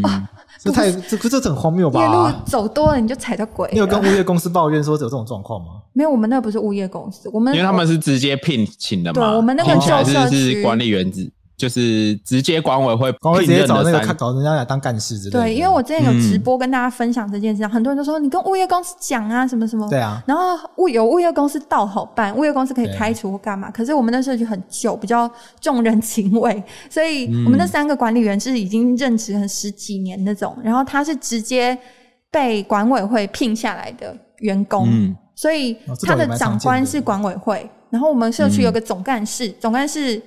[0.04, 0.30] 啊，啊
[0.60, 2.00] 这太这这这很荒谬吧？
[2.00, 3.68] 夜路走多了你就踩到鬼。
[3.72, 5.82] 你有跟物业公司抱怨说有这种状况吗？
[5.92, 9.20] 没有，我们那不是物业公司，我们因为他们是直接聘请的嘛。
[9.20, 11.30] 对，我们那个旧社区是管理员制。
[11.58, 15.40] 就是直接管委会，管委会直接找那个看找人家来当干事之类的。
[15.40, 19.90] 对，因为我之前有直播跟大家分享这件事，嗯、很多人都说你跟物业公司讲啊，什么什么。
[19.90, 20.22] 对啊。
[20.24, 23.72] 然后物有物业公司倒好办，物业公司可以开除或干嘛。
[23.72, 25.28] 可是我们那时候就很旧，比较
[25.60, 30.56] 重人情味， 所以我们那三个管理员是已经任职很十几年那种。
[30.62, 31.76] 然后他是直接
[32.30, 37.68] 被管委会聘下来的员工，嗯、所以他的长官是管委会。
[37.90, 40.22] 然后我们社区有个总干事，嗯、总干事。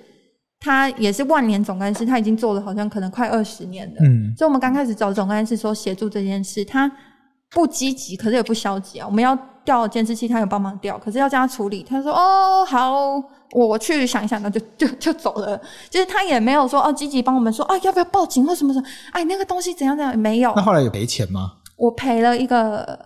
[0.64, 4.02] 他也是万年总干事，他已经做了好像可能快二十年了。
[4.02, 6.90] 嗯，所以我们刚开始找总干事说协助这件事，他
[7.50, 9.08] 不积极，可是也不消极啊。
[9.08, 9.36] 我们要
[9.66, 12.94] 调监视器，他有帮忙调，可是要叫他处理，他说哦好，
[13.54, 15.60] 我我去想一想，那就就 就走了。
[15.90, 20.54] 就是他也没有说哦积极帮我们说啊要不要报警或什么什么，哎那个东西怎样怎样没有。
[20.56, 21.54] 那后来有赔钱吗？
[21.76, 22.98] 我赔了一个，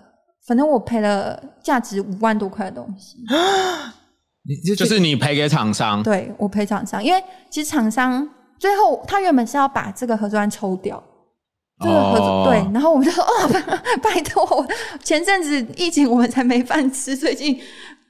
[0.45, 3.15] 反正我赔了价值五万多块的东西。
[4.67, 8.27] 就，就是你赔给厂商，对，我赔厂商，因为其实厂商
[8.59, 11.03] 最后他原本是要把这个盒装抽掉，
[11.81, 13.29] 这个合作、哦、对，然后我们就说哦，
[14.03, 14.65] 拜托，
[15.03, 17.59] 前阵子疫情我们才没饭吃，最近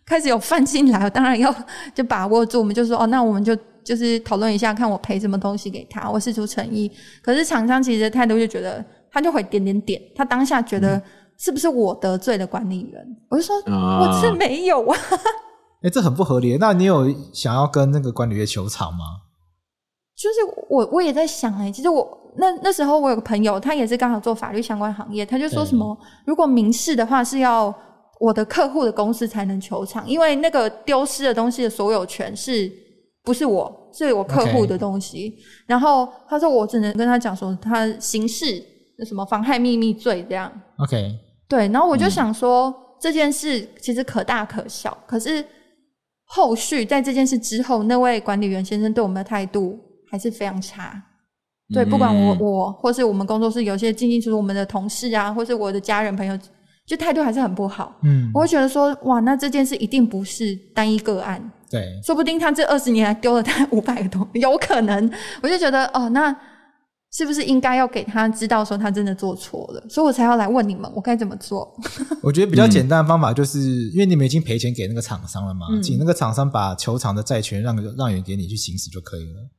[0.05, 1.53] 开始有饭进来，我当然要
[1.93, 6.91] 就把握住，我们就说哦，那我们就就是讨论一下，看我赔什么东西给他，我试出诚意。
[7.21, 11.01] 可是厂商其实态度就觉得，他就会点点点，他当下觉得
[11.37, 13.01] 是不是我得罪了管理员？
[13.01, 14.97] 嗯、我就说、哦、我是没有啊。
[15.81, 16.57] 哎，这很不合理。
[16.57, 19.05] 那你有想要跟那个管理员求偿吗？
[20.15, 20.35] 就是
[20.69, 25.95] 我，我也在想，哎，其实我那那时候我有个朋友，他也是刚好做法律相关行业，他就说什么，
[26.25, 27.73] 如果民事的话是要
[28.21, 32.71] 我的客户的公司才能求偿，因为那个丢失的东西的所有权是
[33.23, 35.35] 不是我，是我客户的东西。
[35.67, 38.63] 然后他说我只能跟他讲说，他刑事
[38.97, 40.49] 那什么妨害秘密罪这样。
[40.77, 41.13] OK，
[41.49, 41.67] 对。
[41.67, 45.45] 然后我就想说，嗯，这件事其实可大可小，可是。
[46.25, 51.01] 后续在这件事之后，那位管理员先生对我们的态度还是非常差。
[51.73, 56.37] 对，不管我我或是我们工作室有些进进出出我们的同事啊，或是我的家人朋友，
[56.85, 57.95] 就态度还是很不好。
[58.03, 61.51] 嗯，我会觉得说，哇，那这件事一定不是单一个案。
[61.69, 65.11] 对，说不定他这二十年来丢了他五百个东，有可能。
[65.41, 66.35] 我就觉得，哦，那。
[67.15, 71.73] 是不是应该要给他知道说他真的做错了，所以我才要来问你们，我该怎么做？
[72.21, 79.49] 我觉得比较简单的方法就是，嗯、因为你们已经赔钱给那个厂商了嘛，嗯、请那个厂商把球场的债权让让给给你去行使就可以了。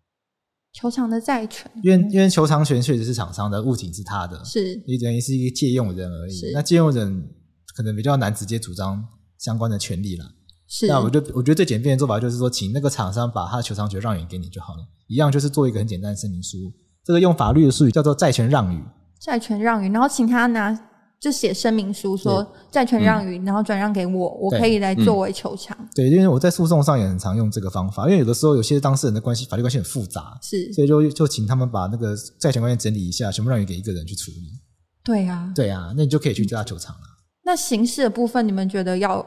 [0.75, 6.53] 球场的债权，因为因为球场权确实是厂商的，物品是他的，是你等于是一个借用人而已。
[6.53, 7.27] 那借用人
[7.75, 9.03] 可能比较难直接主张
[9.39, 10.27] 相关的权利了。
[10.69, 16.71] 是，那我就我觉得最简便的做法就是说，请那个厂商把他的球场权让给给你就好了，一样就是做一个很简单的声明书。
[17.07, 18.83] 这个用法律的术语叫做债权让与，
[19.21, 20.77] 债权让与，然后请他拿
[21.21, 25.77] 就写声明书说债权让与，嗯、然后转让给我，我可以来作为求偿。
[25.95, 34.51] 对，因为我在诉讼上也很常用这个方法，因为有的时候有些当事人的关系法律关系很复杂，是，所以就就请他们把那个债权关系整理一下，全部让与给一个人去处理。
[35.05, 37.03] 对啊，对啊，那你就可以去叫他求偿了。
[37.45, 39.25] 那刑事的部分，你们觉得要？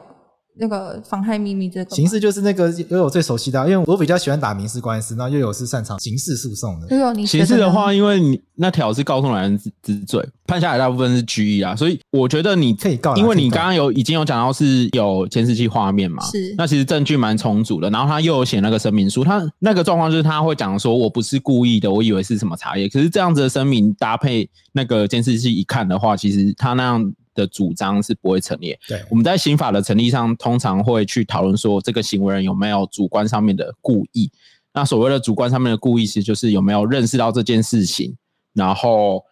[0.60, 6.94] 那个妨害秘密这个刑事就是那个悠悠最熟悉的，因为我比较喜欢打民事官司，那悠悠是擅长刑事诉讼的。
[6.94, 17.88] 悠悠，你刑事的话，因为你那条是告诉男人之罪，判下来大部分是拘役啊，所以我觉得你可以告，因为你刚刚有已经有讲到是有监视器画面嘛，是那其实证据蛮充足的。
[17.88, 27.12] 然后他又有写那个声明书，他那个状况就是他会讲说我不是故意的，我以为是什么茶叶，可是这样子的声明搭配那个监视器一看的话，其实他那样。
[27.34, 28.76] 的主张是不会成立。
[28.86, 34.30] 对，我们在刑法的成立上，通常会去讨论说，这个行为人有没有主观上面的故意。
[34.72, 38.16] 那所谓的主观上面的故意，其实就是有没有认识到这件事情，
[38.52, 39.24] 然后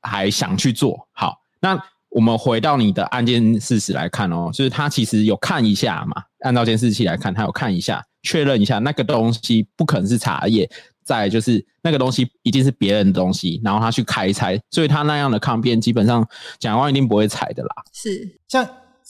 [0.00, 1.06] 还想去做。
[1.12, 1.78] 好，那
[2.08, 10.68] 我们回到你的案件事实来看哦，就是他其实有看一下嘛，按照监视器来看，他有看一下，确认一下那个东西不可能是茶叶。
[11.10, 16.24] 再就是那个东西一定是别人的东西，然后他去开拆，所以他那样的抗辩基本上
[16.60, 17.70] 检察官一定不会采的啦。
[17.92, 18.64] 是像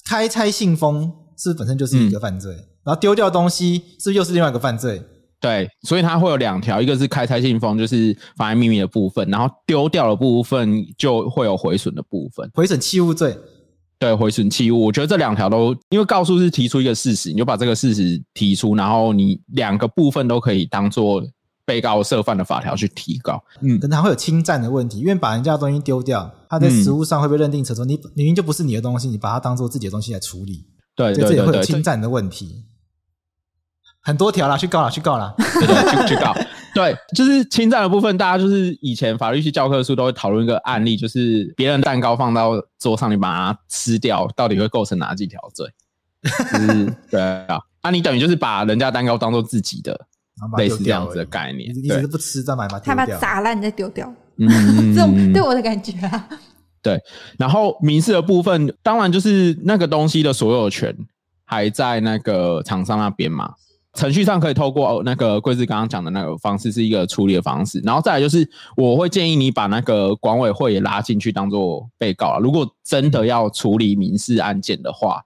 [0.06, 2.54] 开拆信封，是是本身就是一个犯罪？
[2.54, 5.02] 嗯、然后丢掉东西，是不是又是另外一个犯罪？
[5.40, 13.36] 对，所以它会有两条，一个是开拆信封，就是妨碍秘密的部分，然后丢掉的部分就会有毁损的部分，毁损器物罪。
[13.98, 21.22] 对，毁损器物，我觉得这两条都，因为告诉是提出一个事实，你就把这个事实提出，然后你两个部分都可以当做
[21.70, 23.40] 被告涉犯的法条去提告。
[23.60, 30.66] 嗯，可能还会有侵占的问题，因为把人家的东西丢掉，他在实物上会被认定成说你明明就不是你的东西，你把它当做自己的东西来处理。
[30.96, 32.64] 对，对，对，对，这也会有侵占的问题。
[34.00, 36.34] 很多条啦，去告啦，去告啦， 对对，去去告。
[36.74, 45.66] 对，就是侵占的部分，大家就是以前法律系教科书都会讨论一个案例，就是别人蛋糕放到桌上，你把它吃掉，到底会构成哪几条罪？
[46.52, 50.06] 就 是对啊，啊，你等于就是把人家蛋糕当做自己的，
[50.56, 51.74] 类似这样子的概念。
[51.74, 54.12] 你只是不吃，再买嘛，他把它砸烂再丢掉。
[54.38, 54.48] 嗯，
[54.94, 56.28] 这种对我的感觉啊。
[56.82, 56.98] 对，
[57.38, 60.96] 然后民事的部分，当然就是那个东西的所有权
[61.44, 63.52] 还在那个厂商那边嘛。
[63.94, 67.80] 程序上可以透过那个贵志刚刚讲的那个方式，是一个处理的方式。
[67.80, 72.38] 然后再来就是，我会建议你把那个管委会也拉进去当做被告了。
[72.38, 75.20] 如果真的要处理民事案件的话，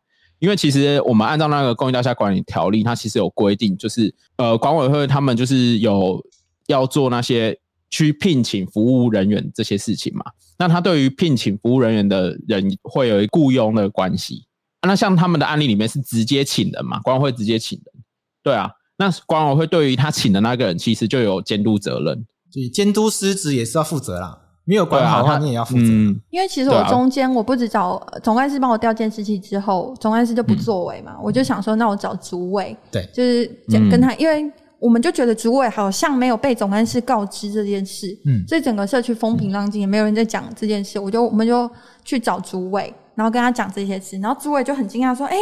[0.45, 6.23] 因为其实我们按照那个《公益大厦管理条例》，它其实有规定，就是呃，管委会他们就是有
[6.67, 10.23] 要做那些去聘请服务人员这些事情嘛。
[10.59, 14.45] 那他对于聘请服务人员的人会有一雇佣的关系。
[14.87, 18.05] 那像他们的案例里面是直接请人嘛，管委会直接请人。
[18.43, 22.27] 对啊，那管委会对于他请的那个人，其实就有监督责任。
[22.51, 25.83] 所以监督失职也是要负责啦，没有管好的话，你也要负责。
[25.83, 41.71] 嗯，因为其实我中间我不止找总干事帮我调监视器之后，总干事就不作为嘛，嗯、我就想说，那我找主委，对，就是跟他，嗯、因为我们就觉得主委好像没有被总干事告知这件事，嗯，所以整个社区风平浪静，也没有人在讲这件事，我就我们就
[42.05, 45.37] 去找主委，然后跟他讲这些事，然后主委就很惊讶说，哎。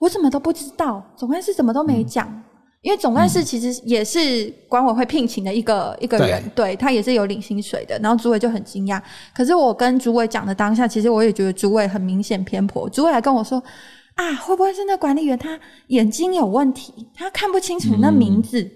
[0.00, 2.42] 我怎么都不知道，总干事怎么都没讲，嗯、
[2.82, 7.98] 因为总干事其实也是管委会聘请的一个、嗯、一个人，对，对他也是有领薪水的。
[7.98, 9.00] 然后主委就很惊讶，
[9.34, 12.88] 可是我跟主委讲的当下，其实我也觉得主委很明显偏颇。
[12.88, 13.62] 主委还跟我说
[14.16, 18.70] ：“啊，会不会是那管理员他眼睛有问题，他看不清楚那名字，嗯、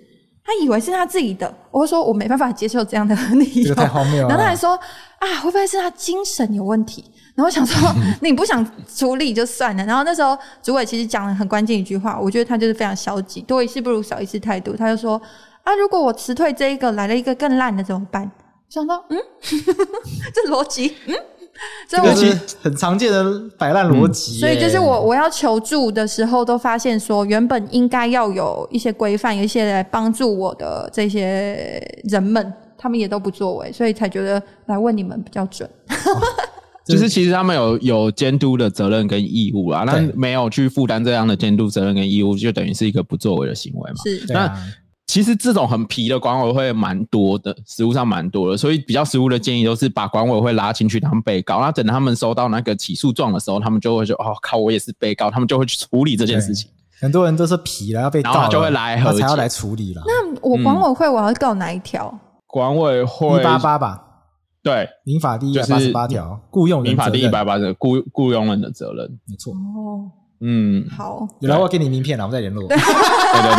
[0.44, 4.28] 他以为是他自己的？”我说：“我没办法接受这样的理由。”太荒谬了。
[4.30, 4.78] 然后他还说
[5.18, 7.90] ：“啊，会不会是他精神有问题？”然后我想说，
[8.22, 8.64] 你不想
[8.94, 9.84] 处理就算了。
[9.84, 14.76] 然后那时候主委其实讲了很关键一句话，我觉得他就是非常消极，多一事不如少一事态度。
[14.76, 15.20] 他就说
[15.64, 18.30] ：“啊，如果我辞退这一个，来了一个更烂的怎么办？”
[18.68, 21.14] 想到，嗯， 这逻辑，嗯，
[21.88, 24.38] 这个是很常见的摆烂逻辑。
[24.40, 35.68] 所以就是我我要求助的时候，都发现说，原本应该要有一些规范，有一些来帮助我的这些人们，他们也都不作为，所以才觉得来问你们比较准。
[35.88, 36.20] 哦
[36.84, 43.96] 就是其实他们有有监督的责任跟义务啦，那没有去负担这样的监督责任跟义务，就等于是一个不作为的行为嘛。
[44.04, 44.54] 是，那
[45.06, 56.70] 其实这种很皮的管委会蛮多的，实务上蛮多的，所以比较实务的建议都是把管委会拉进去当被告，那等他们收到那个起诉状的时候，他们就会说：“哦，靠，我也是被告。”他们就会去处理这件事情。
[56.98, 60.02] 很多人都是皮了要被告了，就会来和解，才要来处理了。
[60.06, 62.08] 那我管委会我要告哪一条？
[62.12, 64.00] 嗯、管委会一八八吧。
[64.62, 69.52] 对，民法第一百八十八条，雇佣人民法第一百八十雇雇佣人的责任，没错。
[69.52, 70.10] 哦，
[70.46, 72.68] 嗯，好，有来我给你名片了，我们再联络。
[72.68, 72.84] 对对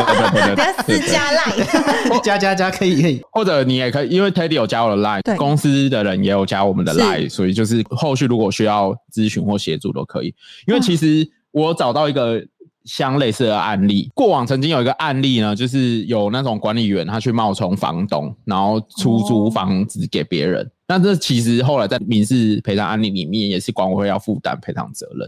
[0.06, 10.34] 对对对对，私 加 line， 加加加可以可以，或者你也可以，因为 Teddy 有加我的 line，公司的人也有加我们的 line，所以就是后续如果需要咨询或协助都可以。
[10.68, 12.44] 因为其实我找到一个。
[12.86, 20.70] 相类似的案例，过往曾经有一个案例呢，就是有那种管理员他去冒充房东，然后出租房子给别人。
[20.88, 25.28] 那、哦、这其实后来在民事赔偿案例里面，也是管委会要负担赔偿责任。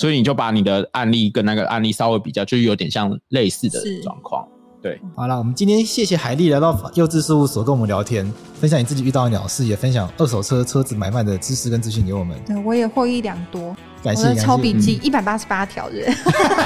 [0.00, 4.48] 所以你就把你的案例跟那个案例稍微比较，就有点像类似的状况。
[4.80, 8.24] 对，好了，我们今天谢谢海丽来到幼稚事务所跟我们聊天，
[8.54, 12.34] 分享你自己遇到的鸟事，也分享二手车车子买卖的知识跟资讯给我们。
[12.46, 13.76] 对，我也获益良多。
[14.02, 16.10] 感谢，抄笔记一百八十八条人，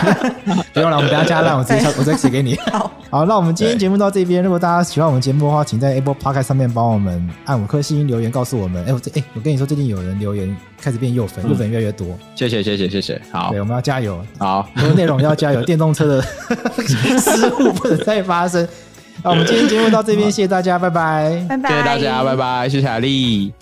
[0.72, 2.57] 不用了，我们等下加烂，我直接我再写给你。
[2.70, 4.43] 好，好，那我们今天节目到这边。
[4.43, 8.85] 如果大家喜欢我们节目的话，请在 Apple Podcast 上面帮我们按五颗星留言，告诉我们。
[8.87, 12.07] 哎，我这哎，我跟你说，最近有人留言开始变右粉，右粉越来越多。
[12.37, 13.20] 谢谢谢谢谢谢。
[13.32, 14.24] 好，对，我们要加油。
[14.39, 16.22] 好，内容要加油， 电动车的
[17.18, 18.66] 失误不能再发生。
[19.22, 23.53] 那我们今天节目到这边，谢谢大家，拜拜，拜拜，谢谢大家，拜拜，谢谢海丽。